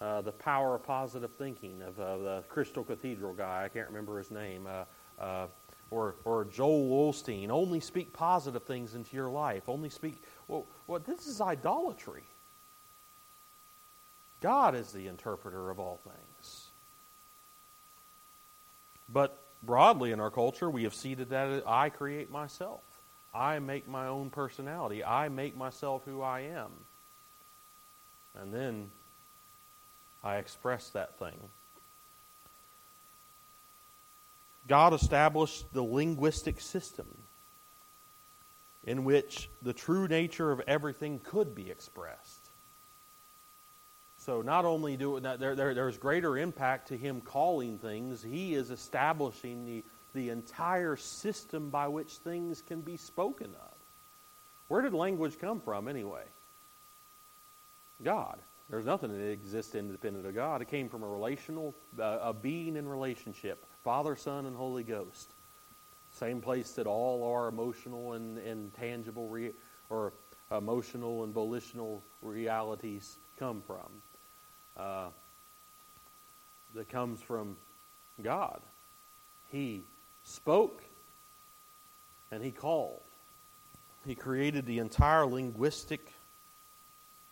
Uh, 0.00 0.20
the 0.20 0.32
power 0.32 0.74
of 0.74 0.82
positive 0.82 1.32
thinking 1.32 1.80
of 1.82 1.98
uh, 1.98 2.18
the 2.18 2.44
Crystal 2.48 2.84
Cathedral 2.84 3.32
guy, 3.32 3.64
I 3.64 3.68
can't 3.68 3.88
remember 3.88 4.18
his 4.18 4.30
name, 4.30 4.66
uh, 4.66 4.84
uh 5.22 5.46
or, 5.90 6.16
or 6.24 6.44
Joel 6.44 7.12
Osteen. 7.12 7.48
Only 7.48 7.80
speak 7.80 8.12
positive 8.12 8.64
things 8.64 8.94
into 8.94 9.14
your 9.16 9.30
life. 9.30 9.68
Only 9.68 9.88
speak. 9.88 10.20
Well, 10.48 10.66
well, 10.86 11.00
this 11.00 11.26
is 11.26 11.40
idolatry. 11.40 12.24
God 14.40 14.74
is 14.74 14.92
the 14.92 15.06
interpreter 15.06 15.70
of 15.70 15.78
all 15.78 16.00
things. 16.04 16.66
But 19.08 19.38
broadly 19.62 20.12
in 20.12 20.20
our 20.20 20.30
culture, 20.30 20.68
we 20.68 20.82
have 20.82 20.94
seeded 20.94 21.30
that 21.30 21.62
I 21.66 21.88
create 21.88 22.30
myself. 22.30 22.82
I 23.34 23.58
make 23.58 23.88
my 23.88 24.06
own 24.06 24.30
personality. 24.30 25.04
I 25.04 25.28
make 25.28 25.56
myself 25.56 26.02
who 26.04 26.22
I 26.22 26.40
am. 26.40 26.70
And 28.34 28.52
then 28.52 28.90
I 30.22 30.36
express 30.36 30.90
that 30.90 31.18
thing. 31.18 31.38
God 34.68 34.92
established 34.92 35.72
the 35.72 35.82
linguistic 35.82 36.60
system 36.60 37.06
in 38.84 39.04
which 39.04 39.50
the 39.62 39.72
true 39.72 40.08
nature 40.08 40.50
of 40.50 40.60
everything 40.66 41.20
could 41.20 41.54
be 41.54 41.70
expressed. 41.70 42.50
So 44.18 44.42
not 44.42 44.64
only 44.64 44.96
do 44.96 45.20
there, 45.20 45.54
there, 45.54 45.74
there's 45.74 45.98
greater 45.98 46.36
impact 46.38 46.88
to 46.88 46.96
him 46.96 47.20
calling 47.20 47.78
things, 47.78 48.22
he 48.22 48.54
is 48.54 48.70
establishing 48.70 49.64
the, 49.66 49.84
the 50.14 50.30
entire 50.30 50.96
system 50.96 51.70
by 51.70 51.86
which 51.86 52.14
things 52.14 52.62
can 52.62 52.80
be 52.80 52.96
spoken 52.96 53.54
of. 53.54 53.74
Where 54.68 54.82
did 54.82 54.94
language 54.94 55.38
come 55.38 55.60
from 55.60 55.86
anyway? 55.86 56.24
God. 58.02 58.38
There's 58.68 58.84
nothing 58.84 59.12
that 59.12 59.30
exists 59.30 59.74
independent 59.74 60.26
of 60.26 60.34
God. 60.34 60.60
It 60.60 60.68
came 60.68 60.88
from 60.88 61.02
a 61.02 61.08
relational, 61.08 61.74
uh, 61.98 62.18
a 62.20 62.34
being 62.34 62.76
in 62.76 62.88
relationship, 62.88 63.64
Father, 63.84 64.16
Son, 64.16 64.46
and 64.46 64.56
Holy 64.56 64.82
Ghost. 64.82 65.30
Same 66.10 66.40
place 66.40 66.72
that 66.72 66.86
all 66.86 67.30
our 67.32 67.48
emotional 67.48 68.14
and, 68.14 68.38
and 68.38 68.74
tangible 68.74 69.28
re- 69.28 69.52
or 69.88 70.12
emotional 70.50 71.24
and 71.24 71.32
volitional 71.32 72.02
realities 72.22 73.18
come 73.38 73.62
from. 73.66 73.86
Uh, 74.76 75.08
that 76.74 76.88
comes 76.88 77.20
from 77.20 77.56
God. 78.22 78.60
He 79.48 79.82
spoke 80.24 80.82
and 82.30 82.42
he 82.42 82.50
called. 82.50 83.00
He 84.06 84.14
created 84.14 84.66
the 84.66 84.78
entire 84.78 85.26
linguistic 85.26 86.12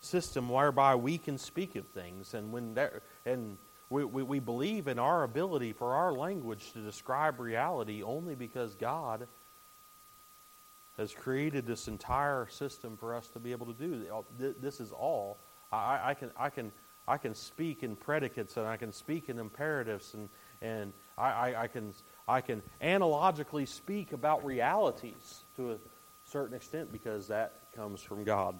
system 0.05 0.49
whereby 0.49 0.95
we 0.95 1.17
can 1.17 1.37
speak 1.37 1.75
of 1.75 1.85
things. 1.87 2.33
And 2.33 2.51
when 2.51 2.77
and 3.25 3.57
we, 3.89 4.05
we, 4.05 4.23
we 4.23 4.39
believe 4.39 4.87
in 4.87 4.99
our 4.99 5.23
ability 5.23 5.73
for 5.73 5.93
our 5.93 6.13
language 6.13 6.71
to 6.73 6.79
describe 6.79 7.39
reality 7.39 8.03
only 8.03 8.35
because 8.35 8.75
God 8.75 9.27
has 10.97 11.13
created 11.13 11.65
this 11.65 11.87
entire 11.87 12.47
system 12.49 12.97
for 12.97 13.15
us 13.15 13.27
to 13.29 13.39
be 13.39 13.51
able 13.51 13.67
to 13.67 13.73
do. 13.73 14.05
This 14.37 14.79
is 14.79 14.91
all. 14.91 15.37
I, 15.71 15.99
I 16.03 16.13
can, 16.13 16.31
I 16.37 16.49
can 16.49 16.71
I 17.07 17.17
can 17.17 17.35
speak 17.35 17.83
in 17.83 17.95
predicates 17.95 18.57
and 18.57 18.65
I 18.65 18.77
can 18.77 18.91
speak 18.91 19.29
in 19.29 19.37
imperatives 19.37 20.13
and, 20.15 20.29
and 20.61 20.93
I, 21.17 21.29
I, 21.29 21.63
I, 21.63 21.67
can, 21.67 21.93
I 22.27 22.41
can 22.41 22.63
analogically 22.81 23.65
speak 23.65 24.11
about 24.11 24.43
realities 24.43 25.43
to 25.57 25.73
a 25.73 25.77
certain 26.23 26.55
extent 26.55 26.91
because 26.91 27.27
that 27.27 27.71
comes 27.75 28.01
from 28.01 28.23
God. 28.23 28.59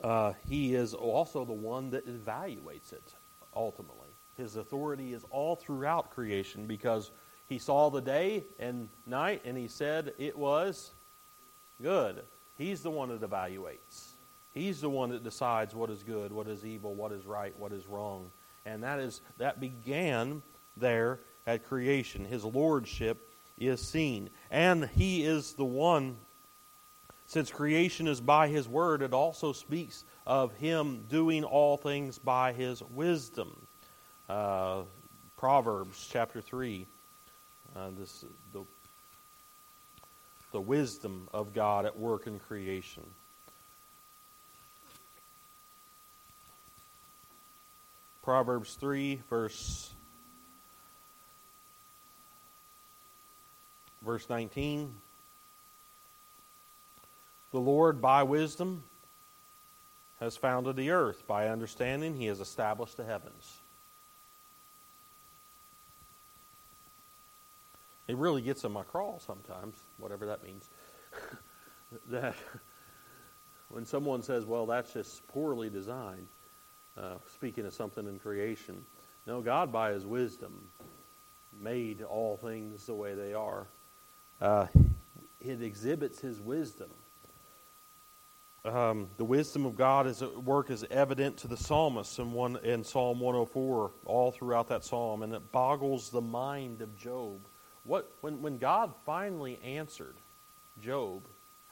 Uh, 0.00 0.32
he 0.48 0.74
is 0.74 0.94
also 0.94 1.44
the 1.44 1.52
one 1.52 1.90
that 1.90 2.06
evaluates 2.06 2.92
it 2.92 3.14
ultimately. 3.54 4.08
His 4.36 4.56
authority 4.56 5.12
is 5.12 5.24
all 5.30 5.56
throughout 5.56 6.10
creation 6.10 6.66
because 6.66 7.10
he 7.48 7.58
saw 7.58 7.90
the 7.90 8.00
day 8.00 8.44
and 8.58 8.88
night 9.06 9.42
and 9.44 9.56
he 9.58 9.66
said 9.66 10.12
it 10.18 10.36
was 10.36 10.92
good. 11.82 12.22
He's 12.56 12.82
the 12.82 12.90
one 12.90 13.08
that 13.08 13.28
evaluates. 13.28 14.12
He's 14.52 14.80
the 14.80 14.90
one 14.90 15.10
that 15.10 15.24
decides 15.24 15.74
what 15.74 15.90
is 15.90 16.02
good, 16.02 16.32
what 16.32 16.46
is 16.48 16.64
evil, 16.64 16.94
what 16.94 17.12
is 17.12 17.26
right, 17.26 17.56
what 17.58 17.72
is 17.72 17.86
wrong. 17.86 18.30
And 18.66 18.82
that 18.82 19.00
is 19.00 19.20
that 19.38 19.60
began 19.60 20.42
there 20.76 21.20
at 21.46 21.66
creation. 21.66 22.24
His 22.24 22.44
lordship 22.44 23.32
is 23.56 23.80
seen. 23.80 24.30
And 24.50 24.88
he 24.94 25.24
is 25.24 25.54
the 25.54 25.64
one 25.64 26.16
since 27.28 27.50
creation 27.50 28.08
is 28.08 28.22
by 28.22 28.48
his 28.48 28.66
word, 28.66 29.02
it 29.02 29.12
also 29.12 29.52
speaks 29.52 30.06
of 30.26 30.54
him 30.54 31.04
doing 31.10 31.44
all 31.44 31.76
things 31.76 32.18
by 32.18 32.54
his 32.54 32.82
wisdom. 32.82 33.66
Uh, 34.30 34.84
Proverbs 35.36 36.08
chapter 36.10 36.40
3. 36.40 36.86
Uh, 37.76 37.90
this 37.98 38.24
the, 38.54 38.64
the 40.52 40.60
wisdom 40.60 41.28
of 41.34 41.52
God 41.52 41.84
at 41.84 41.98
work 41.98 42.26
in 42.26 42.38
creation. 42.38 43.04
Proverbs 48.22 48.74
3, 48.80 49.20
verse, 49.28 49.94
verse 54.02 54.26
19. 54.30 54.94
The 57.52 57.60
Lord, 57.60 58.00
by 58.00 58.22
wisdom, 58.22 58.82
has 60.20 60.36
founded 60.36 60.76
the 60.76 60.90
earth. 60.90 61.26
By 61.26 61.48
understanding, 61.48 62.16
he 62.16 62.26
has 62.26 62.40
established 62.40 62.96
the 62.96 63.04
heavens. 63.04 63.58
It 68.06 68.16
really 68.16 68.42
gets 68.42 68.64
on 68.64 68.72
my 68.72 68.82
crawl 68.82 69.20
sometimes, 69.24 69.76
whatever 69.98 70.26
that 70.26 70.42
means. 70.42 70.68
that 72.08 72.34
when 73.68 73.84
someone 73.84 74.22
says, 74.22 74.44
well, 74.46 74.66
that's 74.66 74.92
just 74.92 75.26
poorly 75.28 75.68
designed, 75.68 76.26
uh, 76.96 77.16
speaking 77.34 77.66
of 77.66 77.74
something 77.74 78.06
in 78.06 78.18
creation. 78.18 78.84
No, 79.26 79.42
God, 79.42 79.70
by 79.70 79.92
His 79.92 80.06
wisdom, 80.06 80.68
made 81.60 82.02
all 82.02 82.38
things 82.38 82.86
the 82.86 82.94
way 82.94 83.14
they 83.14 83.34
are. 83.34 83.66
Uh, 84.40 84.66
it 85.40 85.62
exhibits 85.62 86.20
His 86.20 86.40
wisdom. 86.40 86.88
Um, 88.64 89.08
the 89.16 89.24
wisdom 89.24 89.64
of 89.66 89.76
God 89.76 90.06
is 90.06 90.20
at 90.20 90.42
work 90.42 90.70
is 90.70 90.84
evident 90.90 91.36
to 91.38 91.48
the 91.48 91.56
psalmist 91.56 92.18
in 92.18 92.32
one 92.32 92.56
in 92.64 92.82
Psalm 92.82 93.20
104, 93.20 93.92
all 94.04 94.32
throughout 94.32 94.68
that 94.68 94.84
psalm, 94.84 95.22
and 95.22 95.32
it 95.32 95.52
boggles 95.52 96.10
the 96.10 96.20
mind 96.20 96.82
of 96.82 96.96
Job. 96.96 97.40
What 97.84 98.10
when 98.20 98.42
when 98.42 98.58
God 98.58 98.92
finally 99.06 99.60
answered 99.62 100.16
Job, 100.82 101.22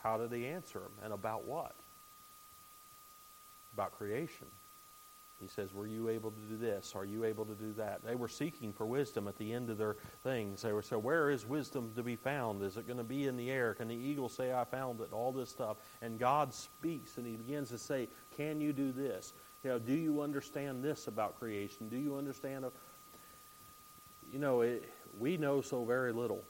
how 0.03 0.17
did 0.17 0.33
He 0.33 0.47
answer 0.47 0.79
him, 0.79 0.93
and 1.03 1.13
about 1.13 1.45
what? 1.45 1.75
About 3.75 3.93
creation. 3.93 4.47
He 5.41 5.49
says, 5.49 5.75
Were 5.75 5.87
you 5.87 6.09
able 6.09 6.31
to 6.31 6.41
do 6.49 6.57
this? 6.57 6.95
Are 6.95 7.05
you 7.05 7.25
able 7.25 7.45
to 7.45 7.55
do 7.55 7.73
that? 7.75 8.03
They 8.05 8.15
were 8.15 8.29
seeking 8.29 8.73
for 8.73 8.87
wisdom 8.87 9.29
at 9.29 9.37
the 9.37 9.53
end 9.53 9.69
of 9.69 9.77
their 9.77 9.97
things. 10.23 10.63
They 10.63 10.73
were 10.73 10.83
saying, 10.83 11.03
Where 11.03 11.31
is 11.31 11.47
wisdom 11.47 11.93
to 11.95 12.03
be 12.03 12.17
found? 12.17 12.63
Is 12.63 12.77
it 12.77 12.87
going 12.87 12.99
to 12.99 13.05
be 13.05 13.27
in 13.27 13.37
the 13.37 13.51
air? 13.51 13.75
Can 13.75 13.89
the 13.89 13.95
eagle 13.95 14.31
say, 14.31 14.55
I 14.55 14.65
found 14.65 15.01
it? 15.01 15.13
All 15.13 15.33
this 15.33 15.51
stuff. 15.51 15.77
And 16.01 16.19
God 16.19 16.55
speaks 16.55 17.19
and 17.19 17.27
he 17.27 17.37
begins 17.37 17.69
to 17.69 17.79
say, 17.79 18.09
Can 18.37 18.61
you 18.61 18.73
do 18.73 18.93
this? 18.93 19.35
You 19.63 19.71
know, 19.71 19.79
do 19.79 19.93
you 19.93 20.23
understand 20.23 20.83
this 20.83 21.07
about 21.07 21.39
creation? 21.39 21.89
Do 21.89 21.99
you 21.99 22.17
understand? 22.17 22.65
A, 22.65 22.73
you 24.33 24.39
know, 24.39 24.63
it, 24.63 24.91
we 25.19 25.37
know 25.37 25.61
so 25.61 25.85
very 25.85 26.13
little 26.13 26.43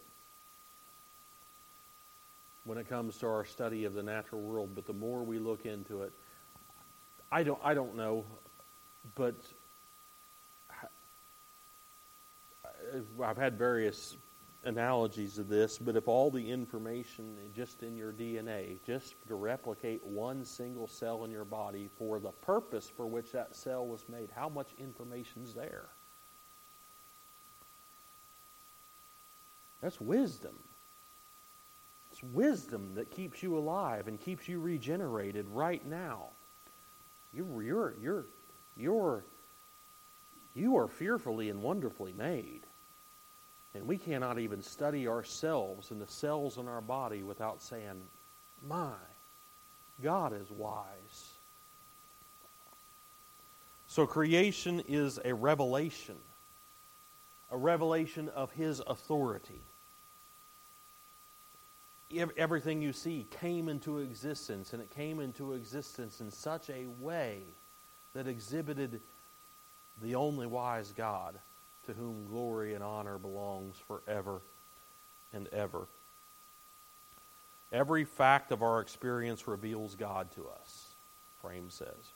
when 2.64 2.78
it 2.78 2.88
comes 2.88 3.16
to 3.18 3.26
our 3.26 3.44
study 3.44 3.84
of 3.84 3.94
the 3.94 4.02
natural 4.02 4.40
world, 4.40 4.70
but 4.74 4.86
the 4.86 4.92
more 4.92 5.22
we 5.22 5.38
look 5.38 5.66
into 5.66 6.02
it, 6.02 6.12
I 7.32 7.42
don't, 7.42 7.60
I 7.62 7.74
don't 7.74 7.96
know 7.96 8.24
but 9.14 9.34
I've 13.22 13.36
had 13.36 13.58
various 13.58 14.16
analogies 14.64 15.38
of 15.38 15.48
this, 15.48 15.78
but 15.78 15.96
if 15.96 16.08
all 16.08 16.30
the 16.30 16.50
information 16.50 17.36
just 17.54 17.82
in 17.82 17.96
your 17.96 18.12
DNA, 18.12 18.78
just 18.84 19.14
to 19.28 19.36
replicate 19.36 20.04
one 20.04 20.44
single 20.44 20.88
cell 20.88 21.24
in 21.24 21.30
your 21.30 21.44
body 21.44 21.88
for 21.98 22.18
the 22.18 22.32
purpose 22.32 22.90
for 22.94 23.06
which 23.06 23.32
that 23.32 23.54
cell 23.54 23.86
was 23.86 24.04
made, 24.08 24.28
how 24.34 24.48
much 24.48 24.68
information 24.78 25.42
is 25.44 25.54
there? 25.54 25.86
That's 29.82 30.00
wisdom. 30.00 30.58
It's 32.10 32.22
wisdom 32.22 32.94
that 32.94 33.10
keeps 33.10 33.42
you 33.42 33.56
alive 33.56 34.08
and 34.08 34.18
keeps 34.18 34.48
you 34.48 34.58
regenerated 34.58 35.46
right 35.48 35.84
now. 35.86 36.30
You're, 37.32 37.62
you're, 37.62 37.94
you're, 38.00 38.26
you're, 38.76 39.24
you 40.54 40.76
are 40.76 40.88
fearfully 40.88 41.50
and 41.50 41.62
wonderfully 41.62 42.12
made. 42.16 42.62
And 43.74 43.86
we 43.86 43.98
cannot 43.98 44.38
even 44.38 44.62
study 44.62 45.06
ourselves 45.06 45.90
and 45.90 46.00
the 46.00 46.06
cells 46.06 46.56
in 46.56 46.68
our 46.68 46.80
body 46.80 47.22
without 47.22 47.62
saying, 47.62 48.00
My, 48.66 48.94
God 50.02 50.32
is 50.32 50.50
wise. 50.50 51.32
So 53.86 54.06
creation 54.06 54.82
is 54.88 55.18
a 55.24 55.34
revelation, 55.34 56.16
a 57.50 57.56
revelation 57.56 58.28
of 58.30 58.50
His 58.50 58.80
authority. 58.86 59.60
Everything 62.36 62.80
you 62.80 62.92
see 62.92 63.26
came 63.40 63.68
into 63.68 63.98
existence, 63.98 64.72
and 64.72 64.80
it 64.80 64.90
came 64.90 65.20
into 65.20 65.52
existence 65.54 66.20
in 66.20 66.30
such 66.30 66.70
a 66.70 66.86
way 67.00 67.42
that 68.16 68.26
exhibited 68.26 69.00
the 70.02 70.14
only 70.14 70.46
wise 70.46 70.92
God 70.96 71.34
to 71.86 71.92
whom 71.92 72.26
glory 72.28 72.74
and 72.74 72.82
honor 72.82 73.18
belongs 73.18 73.76
forever 73.86 74.40
and 75.32 75.48
ever. 75.48 75.86
Every 77.72 78.04
fact 78.04 78.52
of 78.52 78.62
our 78.62 78.80
experience 78.80 79.46
reveals 79.46 79.94
God 79.94 80.30
to 80.32 80.48
us, 80.60 80.94
Frame 81.42 81.68
says. 81.68 82.14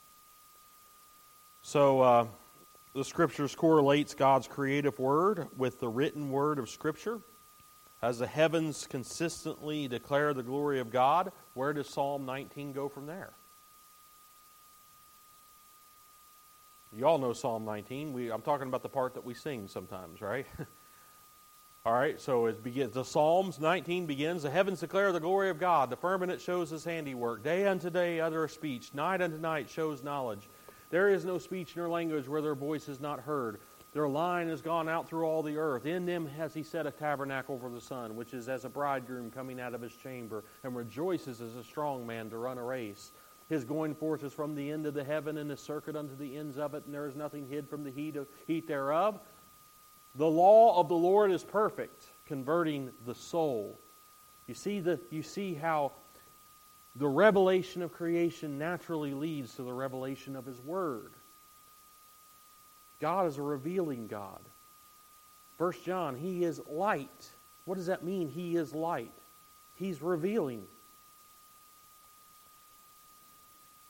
So, 1.62 2.00
uh, 2.00 2.26
the 2.94 3.04
Scriptures 3.04 3.54
correlates 3.54 4.14
God's 4.14 4.48
creative 4.48 4.98
word 4.98 5.48
with 5.56 5.80
the 5.80 5.88
written 5.88 6.30
word 6.30 6.58
of 6.58 6.70
Scripture. 6.70 7.20
As 8.02 8.18
the 8.18 8.26
heavens 8.26 8.86
consistently 8.88 9.86
declare 9.86 10.32
the 10.32 10.42
glory 10.42 10.80
of 10.80 10.90
God, 10.90 11.30
where 11.52 11.74
does 11.74 11.88
Psalm 11.88 12.24
19 12.24 12.72
go 12.72 12.88
from 12.88 13.06
there? 13.06 13.34
You 16.92 17.06
all 17.06 17.18
know 17.18 17.32
Psalm 17.32 17.64
19. 17.64 18.12
We, 18.12 18.32
I'm 18.32 18.42
talking 18.42 18.66
about 18.66 18.82
the 18.82 18.88
part 18.88 19.14
that 19.14 19.24
we 19.24 19.32
sing 19.32 19.68
sometimes, 19.68 20.20
right? 20.20 20.46
all 21.86 21.92
right, 21.92 22.20
so 22.20 22.46
it 22.46 22.64
begins. 22.64 22.94
The 22.94 23.04
Psalms 23.04 23.60
19 23.60 24.06
begins. 24.06 24.42
The 24.42 24.50
heavens 24.50 24.80
declare 24.80 25.12
the 25.12 25.20
glory 25.20 25.50
of 25.50 25.60
God. 25.60 25.88
The 25.88 25.96
firmament 25.96 26.40
shows 26.40 26.70
his 26.70 26.84
handiwork. 26.84 27.44
Day 27.44 27.66
unto 27.66 27.90
day 27.90 28.18
utter 28.18 28.48
speech. 28.48 28.92
Night 28.92 29.22
unto 29.22 29.38
night 29.38 29.70
shows 29.70 30.02
knowledge. 30.02 30.48
There 30.90 31.08
is 31.08 31.24
no 31.24 31.38
speech 31.38 31.76
nor 31.76 31.88
language 31.88 32.26
where 32.26 32.42
their 32.42 32.56
voice 32.56 32.88
is 32.88 32.98
not 32.98 33.20
heard. 33.20 33.60
Their 33.92 34.08
line 34.08 34.48
has 34.48 34.60
gone 34.60 34.88
out 34.88 35.08
through 35.08 35.26
all 35.26 35.44
the 35.44 35.58
earth. 35.58 35.86
In 35.86 36.06
them 36.06 36.26
has 36.26 36.52
he 36.54 36.64
set 36.64 36.88
a 36.88 36.90
tabernacle 36.90 37.58
for 37.60 37.70
the 37.70 37.80
sun, 37.80 38.16
which 38.16 38.34
is 38.34 38.48
as 38.48 38.64
a 38.64 38.68
bridegroom 38.68 39.30
coming 39.30 39.60
out 39.60 39.74
of 39.74 39.80
his 39.80 39.94
chamber, 39.94 40.42
and 40.64 40.74
rejoices 40.74 41.40
as 41.40 41.54
a 41.54 41.62
strong 41.62 42.04
man 42.04 42.30
to 42.30 42.36
run 42.36 42.58
a 42.58 42.64
race. 42.64 43.12
His 43.50 43.64
going 43.64 43.96
forth 43.96 44.22
is 44.22 44.32
from 44.32 44.54
the 44.54 44.70
end 44.70 44.86
of 44.86 44.94
the 44.94 45.02
heaven, 45.02 45.36
and 45.36 45.50
his 45.50 45.60
circuit 45.60 45.96
unto 45.96 46.14
the 46.16 46.36
ends 46.36 46.56
of 46.56 46.72
it, 46.74 46.84
and 46.86 46.94
there 46.94 47.06
is 47.06 47.16
nothing 47.16 47.48
hid 47.48 47.68
from 47.68 47.82
the 47.82 47.90
heat, 47.90 48.14
of, 48.14 48.28
heat 48.46 48.68
thereof. 48.68 49.18
The 50.14 50.26
law 50.26 50.78
of 50.78 50.88
the 50.88 50.94
Lord 50.94 51.32
is 51.32 51.42
perfect, 51.42 52.04
converting 52.26 52.90
the 53.04 53.14
soul. 53.14 53.76
You 54.46 54.54
see, 54.54 54.78
the, 54.78 55.00
you 55.10 55.24
see 55.24 55.54
how 55.54 55.92
the 56.94 57.08
revelation 57.08 57.82
of 57.82 57.92
creation 57.92 58.56
naturally 58.56 59.14
leads 59.14 59.56
to 59.56 59.64
the 59.64 59.72
revelation 59.72 60.36
of 60.36 60.46
His 60.46 60.60
Word. 60.60 61.10
God 63.00 63.26
is 63.26 63.36
a 63.36 63.42
revealing 63.42 64.06
God. 64.06 64.40
First 65.58 65.84
John, 65.84 66.14
He 66.14 66.44
is 66.44 66.60
light. 66.68 67.28
What 67.64 67.76
does 67.76 67.86
that 67.86 68.04
mean? 68.04 68.28
He 68.28 68.54
is 68.54 68.72
light. 68.74 69.12
He's 69.74 70.00
revealing. 70.00 70.66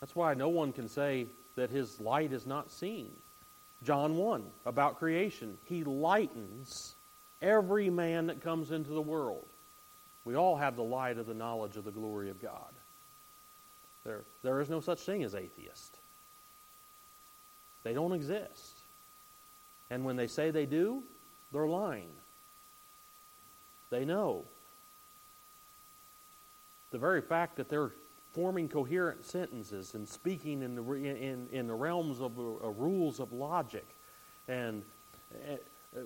That's 0.01 0.16
why 0.16 0.34
no 0.34 0.48
one 0.48 0.72
can 0.72 0.88
say 0.88 1.26
that 1.57 1.70
his 1.70 2.01
light 2.01 2.32
is 2.32 2.46
not 2.46 2.70
seen. 2.70 3.11
John 3.82 4.16
1 4.16 4.44
about 4.66 4.98
creation. 4.98 5.59
He 5.64 5.84
lightens 5.84 6.94
every 7.40 7.90
man 7.90 8.26
that 8.26 8.42
comes 8.42 8.70
into 8.70 8.90
the 8.90 9.01
world. 9.01 9.46
We 10.24 10.36
all 10.36 10.57
have 10.57 10.76
the 10.76 10.82
light 10.82 11.18
of 11.18 11.26
the 11.26 11.34
knowledge 11.34 11.76
of 11.76 11.84
the 11.84 11.90
glory 11.90 12.30
of 12.30 12.40
God. 12.40 12.72
There, 14.05 14.22
there 14.42 14.61
is 14.61 14.70
no 14.70 14.80
such 14.80 15.01
thing 15.01 15.22
as 15.22 15.34
atheist. 15.34 15.98
They 17.82 17.92
don't 17.92 18.12
exist. 18.12 18.80
And 19.90 20.05
when 20.05 20.16
they 20.16 20.26
say 20.26 20.51
they 20.51 20.66
do, 20.66 21.03
they're 21.53 21.66
lying. 21.66 22.11
They 23.90 24.05
know. 24.05 24.44
The 26.90 26.98
very 26.98 27.22
fact 27.22 27.57
that 27.57 27.68
they're 27.68 27.92
forming 28.32 28.68
coherent 28.68 29.24
sentences 29.24 29.94
and 29.94 30.08
speaking 30.08 30.62
in 30.62 30.74
the, 30.74 30.82
in, 30.92 31.48
in 31.50 31.66
the 31.66 31.74
realms 31.74 32.20
of 32.20 32.38
uh, 32.38 32.68
rules 32.70 33.20
of 33.20 33.32
logic 33.32 33.86
and 34.48 34.82
uh, 35.48 36.00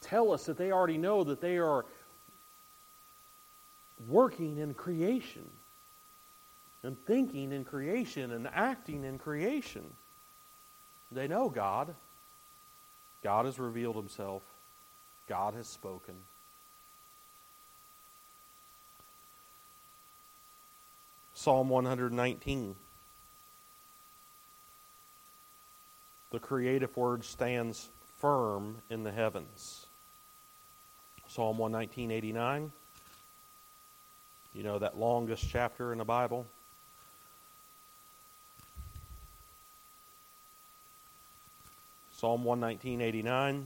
tell 0.00 0.32
us 0.32 0.46
that 0.46 0.56
they 0.56 0.72
already 0.72 0.98
know 0.98 1.24
that 1.24 1.40
they 1.40 1.58
are 1.58 1.84
working 4.08 4.58
in 4.58 4.74
creation 4.74 5.48
and 6.82 6.96
thinking 7.04 7.52
in 7.52 7.64
creation 7.64 8.32
and 8.32 8.48
acting 8.54 9.04
in 9.04 9.18
creation. 9.18 9.84
They 11.12 11.28
know 11.28 11.50
God. 11.50 11.94
God 13.22 13.44
has 13.44 13.58
revealed 13.58 13.96
himself. 13.96 14.42
God 15.28 15.54
has 15.54 15.66
spoken. 15.66 16.14
Psalm 21.40 21.70
119. 21.70 22.76
The 26.32 26.38
creative 26.38 26.94
word 26.94 27.24
stands 27.24 27.88
firm 28.18 28.82
in 28.90 29.04
the 29.04 29.10
heavens. 29.10 29.86
Psalm 31.28 31.56
119:89. 31.56 32.72
You 34.52 34.62
know 34.64 34.78
that 34.80 34.98
longest 34.98 35.48
chapter 35.48 35.92
in 35.92 35.98
the 35.98 36.04
Bible. 36.04 36.46
Psalm 42.12 42.44
119:89. 42.44 43.64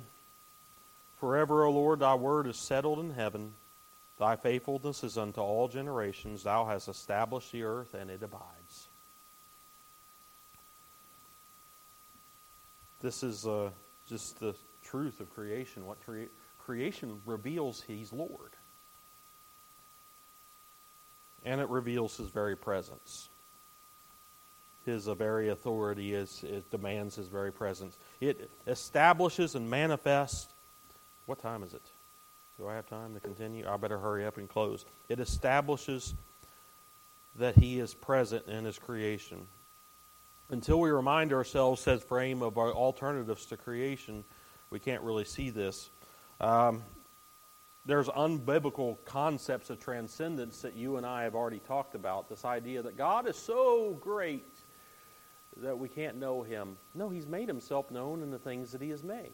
Forever, 1.19 1.65
O 1.65 1.73
Lord, 1.73 1.99
thy 1.99 2.15
word 2.15 2.47
is 2.47 2.57
settled 2.57 3.01
in 3.01 3.15
heaven. 3.15 3.57
Thy 4.19 4.37
faithfulness 4.37 5.03
is 5.03 5.19
unto 5.19 5.41
all 5.41 5.69
generations. 5.69 6.45
Thou 6.45 6.67
hast 6.67 6.89
established 6.89 7.51
the 7.53 7.65
earth, 7.65 7.95
and 7.95 8.11
it 8.11 8.23
abides. 8.23 8.89
This 13.03 13.23
is 13.23 13.47
uh, 13.47 13.71
just 14.09 14.39
the 14.39 14.55
truth 14.85 15.21
of 15.21 15.35
creation. 15.35 15.85
What 15.85 16.03
crea- 16.05 16.29
creation 16.59 17.21
reveals 17.27 17.83
He's 17.83 18.13
Lord, 18.13 18.53
and 21.45 21.61
it 21.61 21.69
reveals 21.69 22.17
His 22.17 22.29
very 22.29 22.57
presence. 22.57 23.29
His 24.87 25.09
uh, 25.09 25.15
very 25.15 25.49
authority 25.49 26.15
is 26.15 26.45
it 26.45 26.71
demands 26.71 27.17
His 27.17 27.29
very 27.29 27.53
presence. 27.53 27.99
It 28.21 28.49
establishes 28.69 29.57
and 29.57 29.69
manifests. 29.69 30.53
What 31.27 31.41
time 31.41 31.65
is 31.65 31.75
it? 31.75 31.83
Do 32.59 32.69
I 32.69 32.75
have 32.75 32.87
time 32.87 33.15
to 33.15 33.21
continue? 33.21 33.67
I 33.69 33.77
better 33.77 33.99
hurry 33.99 34.25
up 34.25 34.37
and 34.37 34.49
close. 34.49 34.85
It 35.09 35.19
establishes 35.19 36.15
that 37.37 37.57
He 37.57 37.81
is 37.81 37.95
present 37.95 38.47
in 38.47 38.65
His 38.65 38.79
creation. 38.79 39.47
Until 40.51 40.79
we 40.79 40.91
remind 40.91 41.33
ourselves, 41.33 41.81
says 41.81 42.03
Frame, 42.03 42.43
of 42.43 42.59
our 42.59 42.71
alternatives 42.71 43.47
to 43.47 43.57
creation, 43.57 44.25
we 44.71 44.79
can't 44.79 45.03
really 45.03 45.25
see 45.25 45.51
this. 45.51 45.91
Um, 46.41 46.85
there's 47.87 48.09
unbiblical 48.09 48.99
concepts 49.05 49.69
of 49.69 49.81
transcendence 49.81 50.63
that 50.63 50.75
you 50.77 50.97
and 50.97 51.05
I 51.05 51.25
have 51.25 51.35
already 51.35 51.59
talked 51.59 51.97
about. 51.97 52.29
This 52.29 52.45
idea 52.45 52.83
that 52.83 52.97
God 52.97 53.29
is 53.29 53.37
so 53.37 53.99
great 54.01 54.55
that 55.57 55.77
we 55.77 55.89
can't 55.89 56.19
know 56.19 56.43
Him. 56.43 56.77
No, 56.95 57.09
He's 57.09 57.27
made 57.27 57.49
Himself 57.49 57.91
known 57.91 58.23
in 58.23 58.31
the 58.31 58.39
things 58.39 58.71
that 58.71 58.81
He 58.81 58.91
has 58.91 59.03
made 59.03 59.33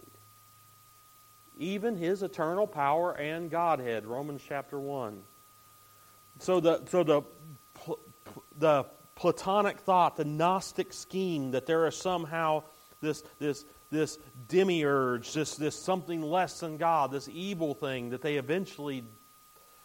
even 1.61 1.96
his 1.96 2.22
eternal 2.22 2.66
power 2.66 3.12
and 3.12 3.50
Godhead, 3.50 4.06
Romans 4.06 4.42
chapter 4.46 4.80
1. 4.80 5.22
So 6.38 6.58
the, 6.58 6.82
so 6.86 7.04
the, 7.04 7.22
the 8.58 8.86
Platonic 9.14 9.78
thought, 9.80 10.16
the 10.16 10.24
Gnostic 10.24 10.92
scheme 10.92 11.50
that 11.50 11.66
there 11.66 11.86
is 11.86 11.94
somehow 11.94 12.62
this, 13.02 13.22
this, 13.38 13.66
this 13.90 14.18
demiurge, 14.48 15.34
this, 15.34 15.56
this 15.56 15.76
something 15.76 16.22
less 16.22 16.61
than 16.61 16.78
God, 16.78 17.12
this 17.12 17.28
evil 17.30 17.74
thing 17.74 18.11
that 18.11 18.22
they 18.22 18.36
eventually 18.36 19.04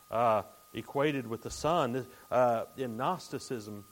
uh, 0.10 0.44
equated 0.74 1.28
with 1.28 1.42
the 1.42 1.50
Son 1.50 2.08
uh, 2.32 2.64
in 2.78 2.96
Gnosticism 2.96 3.84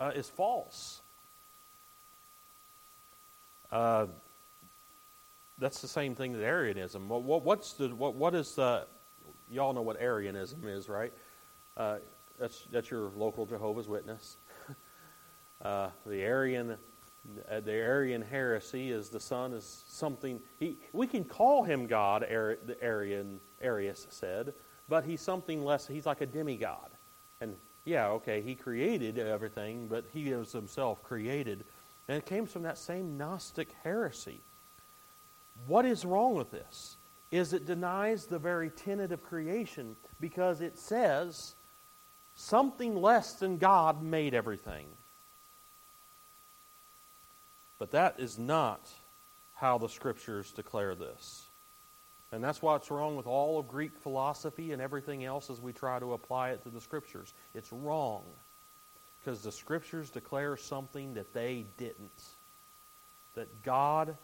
uh, 0.00 0.12
is 0.14 0.28
false. 0.28 1.02
That's 5.58 5.80
the 5.80 5.88
same 5.88 6.14
thing 6.14 6.32
that 6.32 6.42
Arianism. 6.42 7.08
What, 7.08 7.22
what, 7.22 7.44
what's 7.44 7.74
the 7.74 7.88
what, 7.94 8.14
what 8.14 8.34
is 8.34 8.54
the? 8.54 8.86
Y'all 9.50 9.72
know 9.72 9.82
what 9.82 10.00
Arianism 10.00 10.66
is, 10.66 10.88
right? 10.88 11.12
Uh, 11.76 11.98
that's 12.38 12.66
that's 12.72 12.90
your 12.90 13.10
local 13.16 13.46
Jehovah's 13.46 13.88
Witness. 13.88 14.38
uh, 15.62 15.90
the 16.06 16.22
Arian, 16.22 16.76
uh, 17.50 17.60
the 17.60 17.72
Arian 17.72 18.22
heresy 18.22 18.90
is 18.90 19.10
the 19.10 19.20
Son 19.20 19.52
is 19.52 19.84
something. 19.86 20.40
He 20.58 20.78
we 20.92 21.06
can 21.06 21.24
call 21.24 21.62
him 21.62 21.86
God. 21.86 22.24
Ari, 22.28 22.56
the 22.66 22.82
Arian 22.82 23.38
Arius 23.60 24.08
said, 24.10 24.54
but 24.88 25.04
he's 25.04 25.20
something 25.20 25.64
less. 25.64 25.86
He's 25.86 26.06
like 26.06 26.20
a 26.20 26.26
demigod, 26.26 26.90
and 27.40 27.54
yeah, 27.84 28.08
okay, 28.08 28.40
he 28.42 28.56
created 28.56 29.18
everything, 29.18 29.86
but 29.86 30.04
he 30.12 30.30
is 30.30 30.50
himself 30.50 31.02
created, 31.04 31.64
and 32.08 32.18
it 32.18 32.26
came 32.26 32.46
from 32.46 32.62
that 32.62 32.78
same 32.78 33.16
Gnostic 33.16 33.68
heresy. 33.84 34.40
What 35.66 35.84
is 35.84 36.04
wrong 36.04 36.34
with 36.34 36.50
this? 36.50 36.96
Is 37.30 37.52
it 37.52 37.66
denies 37.66 38.26
the 38.26 38.38
very 38.38 38.70
tenet 38.70 39.12
of 39.12 39.22
creation 39.22 39.96
because 40.20 40.60
it 40.60 40.78
says 40.78 41.54
something 42.34 42.96
less 42.96 43.34
than 43.34 43.58
God 43.58 44.02
made 44.02 44.34
everything. 44.34 44.86
But 47.78 47.92
that 47.92 48.16
is 48.18 48.38
not 48.38 48.88
how 49.54 49.78
the 49.78 49.88
scriptures 49.88 50.52
declare 50.52 50.94
this. 50.94 51.46
And 52.32 52.42
that's 52.42 52.60
what's 52.60 52.90
wrong 52.90 53.16
with 53.16 53.26
all 53.26 53.58
of 53.58 53.68
Greek 53.68 53.96
philosophy 53.96 54.72
and 54.72 54.82
everything 54.82 55.24
else 55.24 55.50
as 55.50 55.60
we 55.60 55.72
try 55.72 55.98
to 56.00 56.14
apply 56.14 56.50
it 56.50 56.62
to 56.64 56.70
the 56.70 56.80
scriptures. 56.80 57.32
It's 57.54 57.72
wrong 57.72 58.24
because 59.20 59.42
the 59.42 59.52
scriptures 59.52 60.10
declare 60.10 60.56
something 60.56 61.14
that 61.14 61.32
they 61.32 61.66
didn't. 61.76 62.22
That 63.36 63.62
God 63.62 64.16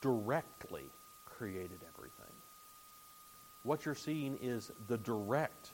directly 0.00 0.84
created 1.24 1.80
everything. 1.94 2.32
What 3.62 3.84
you're 3.84 3.94
seeing 3.94 4.38
is 4.40 4.70
the 4.88 4.98
direct. 4.98 5.70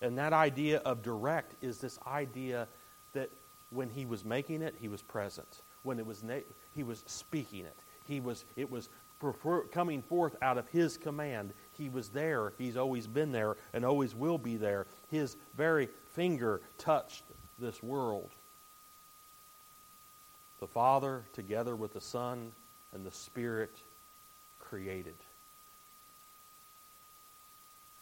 And 0.00 0.18
that 0.18 0.32
idea 0.32 0.78
of 0.78 1.02
direct 1.02 1.54
is 1.62 1.78
this 1.78 1.98
idea 2.06 2.68
that 3.12 3.30
when 3.70 3.88
he 3.88 4.04
was 4.04 4.24
making 4.24 4.62
it, 4.62 4.74
he 4.80 4.88
was 4.88 5.02
present. 5.02 5.62
When 5.82 5.98
it 5.98 6.06
was 6.06 6.22
na- 6.22 6.46
he 6.74 6.82
was 6.82 7.02
speaking 7.06 7.64
it. 7.64 7.76
He 8.06 8.20
was 8.20 8.44
it 8.56 8.70
was 8.70 8.88
coming 9.70 10.02
forth 10.02 10.36
out 10.42 10.58
of 10.58 10.68
his 10.68 10.96
command. 10.96 11.52
He 11.72 11.88
was 11.88 12.08
there. 12.08 12.52
He's 12.58 12.76
always 12.76 13.06
been 13.06 13.32
there 13.32 13.56
and 13.72 13.84
always 13.84 14.14
will 14.14 14.38
be 14.38 14.56
there. 14.56 14.86
His 15.10 15.36
very 15.56 15.88
finger 16.14 16.60
touched 16.78 17.24
this 17.58 17.82
world. 17.82 18.30
The 20.60 20.66
Father, 20.66 21.24
together 21.32 21.74
with 21.74 21.92
the 21.92 22.00
Son, 22.00 22.52
and 22.92 23.04
the 23.04 23.10
Spirit 23.10 23.76
created. 24.58 25.14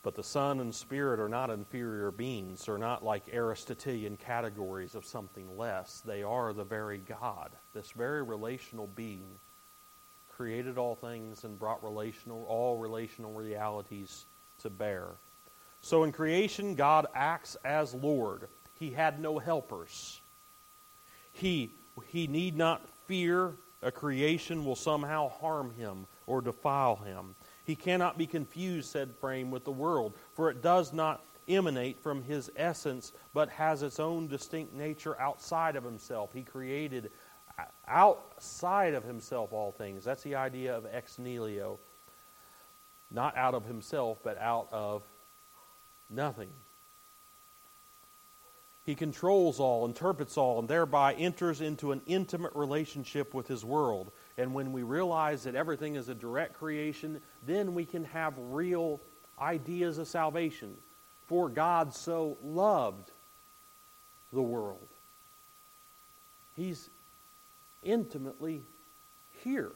But 0.03 0.14
the 0.14 0.22
Son 0.22 0.61
and 0.61 0.74
Spirit 0.74 1.20
are 1.20 1.28
not 1.28 1.51
inferior 1.51 2.11
beings, 2.11 2.64
they're 2.64 2.78
not 2.78 3.05
like 3.05 3.24
Aristotelian 3.32 4.16
categories 4.16 4.95
of 4.95 5.05
something 5.05 5.57
less. 5.59 6.01
They 6.01 6.22
are 6.22 6.53
the 6.53 6.64
very 6.64 6.99
God, 6.99 7.51
this 7.74 7.91
very 7.91 8.22
relational 8.22 8.86
being, 8.86 9.28
created 10.36 10.78
all 10.78 10.95
things 10.95 11.45
and 11.45 11.59
brought 11.59 11.84
relational, 11.84 12.45
all 12.49 12.78
relational 12.78 13.34
realities 13.34 14.24
to 14.62 14.70
bear. 14.70 15.09
So 15.82 16.05
in 16.05 16.12
creation, 16.12 16.74
God 16.74 17.07
acts 17.14 17.57
as 17.64 17.95
Lord. 17.95 18.49
He 18.78 18.91
had 18.91 19.20
no 19.20 19.38
helpers. 19.38 20.20
He, 21.32 21.72
he 22.09 22.26
need 22.26 22.57
not 22.57 22.88
fear 23.07 23.53
a 23.82 23.90
creation 23.90 24.64
will 24.64 24.76
somehow 24.76 25.28
harm 25.28 25.72
him 25.74 26.06
or 26.26 26.40
defile 26.40 26.96
him. 26.96 27.34
He 27.64 27.76
cannot 27.76 28.18
be 28.18 28.26
confused, 28.26 28.90
said 28.90 29.14
Frame, 29.20 29.50
with 29.50 29.64
the 29.64 29.72
world, 29.72 30.14
for 30.34 30.50
it 30.50 30.62
does 30.62 30.92
not 30.92 31.24
emanate 31.48 32.00
from 32.00 32.22
his 32.22 32.50
essence, 32.56 33.12
but 33.32 33.48
has 33.50 33.82
its 33.82 33.98
own 33.98 34.28
distinct 34.28 34.74
nature 34.74 35.18
outside 35.20 35.76
of 35.76 35.84
himself. 35.84 36.30
He 36.32 36.42
created 36.42 37.10
outside 37.86 38.94
of 38.94 39.04
himself 39.04 39.52
all 39.52 39.72
things. 39.72 40.04
That's 40.04 40.22
the 40.22 40.34
idea 40.34 40.76
of 40.76 40.86
ex 40.90 41.18
nihilo. 41.18 41.78
Not 43.10 43.36
out 43.36 43.54
of 43.54 43.64
himself, 43.64 44.18
but 44.22 44.38
out 44.38 44.68
of 44.70 45.02
nothing. 46.08 46.50
He 48.84 48.94
controls 48.94 49.60
all, 49.60 49.84
interprets 49.84 50.36
all, 50.36 50.58
and 50.58 50.68
thereby 50.68 51.14
enters 51.14 51.60
into 51.60 51.92
an 51.92 52.00
intimate 52.06 52.52
relationship 52.54 53.34
with 53.34 53.46
his 53.46 53.64
world. 53.64 54.10
And 54.38 54.54
when 54.54 54.72
we 54.72 54.82
realize 54.82 55.44
that 55.44 55.54
everything 55.54 55.96
is 55.96 56.08
a 56.08 56.14
direct 56.14 56.54
creation, 56.54 57.20
then 57.46 57.74
we 57.74 57.84
can 57.84 58.04
have 58.04 58.34
real 58.36 59.00
ideas 59.38 59.98
of 59.98 60.08
salvation. 60.08 60.76
For 61.26 61.48
God 61.48 61.94
so 61.94 62.38
loved 62.42 63.10
the 64.32 64.42
world. 64.42 64.88
He's 66.56 66.88
intimately 67.82 68.62
here. 69.44 69.72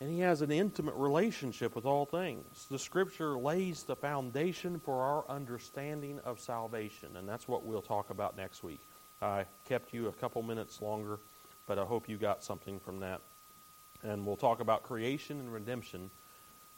And 0.00 0.10
he 0.10 0.20
has 0.20 0.42
an 0.42 0.52
intimate 0.52 0.94
relationship 0.94 1.74
with 1.74 1.84
all 1.84 2.06
things. 2.06 2.66
The 2.70 2.78
scripture 2.78 3.36
lays 3.36 3.82
the 3.82 3.96
foundation 3.96 4.78
for 4.78 5.02
our 5.02 5.24
understanding 5.28 6.20
of 6.24 6.38
salvation, 6.38 7.16
and 7.16 7.28
that's 7.28 7.48
what 7.48 7.64
we'll 7.64 7.82
talk 7.82 8.10
about 8.10 8.36
next 8.36 8.62
week. 8.62 8.80
I 9.20 9.46
kept 9.64 9.92
you 9.92 10.06
a 10.06 10.12
couple 10.12 10.40
minutes 10.42 10.80
longer, 10.80 11.18
but 11.66 11.80
I 11.80 11.84
hope 11.84 12.08
you 12.08 12.16
got 12.16 12.44
something 12.44 12.78
from 12.78 13.00
that. 13.00 13.20
And 14.04 14.24
we'll 14.24 14.36
talk 14.36 14.60
about 14.60 14.84
creation 14.84 15.40
and 15.40 15.52
redemption 15.52 16.10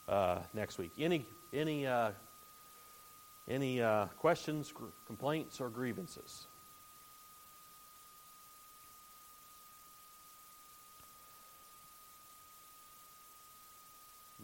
uh, 0.09 0.39
next 0.55 0.79
week. 0.79 0.93
Any 0.99 1.27
any 1.53 1.87
uh, 1.87 2.13
any 3.47 3.83
uh, 3.83 4.07
questions, 4.17 4.73
complaints, 5.07 5.61
or 5.61 5.69
grievances? 5.69 6.47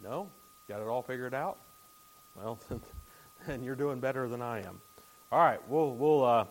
No? 0.03 0.29
Got 0.67 0.81
it 0.81 0.87
all 0.87 1.01
figured 1.01 1.33
out? 1.33 1.57
Well, 2.35 2.59
then 3.47 3.63
you're 3.63 3.75
doing 3.75 3.99
better 3.99 4.27
than 4.27 4.41
I 4.41 4.59
am. 4.59 4.81
All 5.31 5.39
right, 5.39 5.59
we'll 5.69 5.93
we'll 5.95 6.23
uh, 6.23 6.45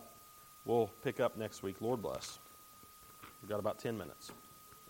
we'll 0.64 0.90
pick 1.03 1.20
up 1.20 1.36
next 1.36 1.62
week. 1.62 1.76
Lord 1.80 2.03
bless. 2.03 2.38
We've 3.40 3.49
got 3.49 3.59
about 3.59 3.78
ten 3.78 3.97
minutes. 3.97 4.32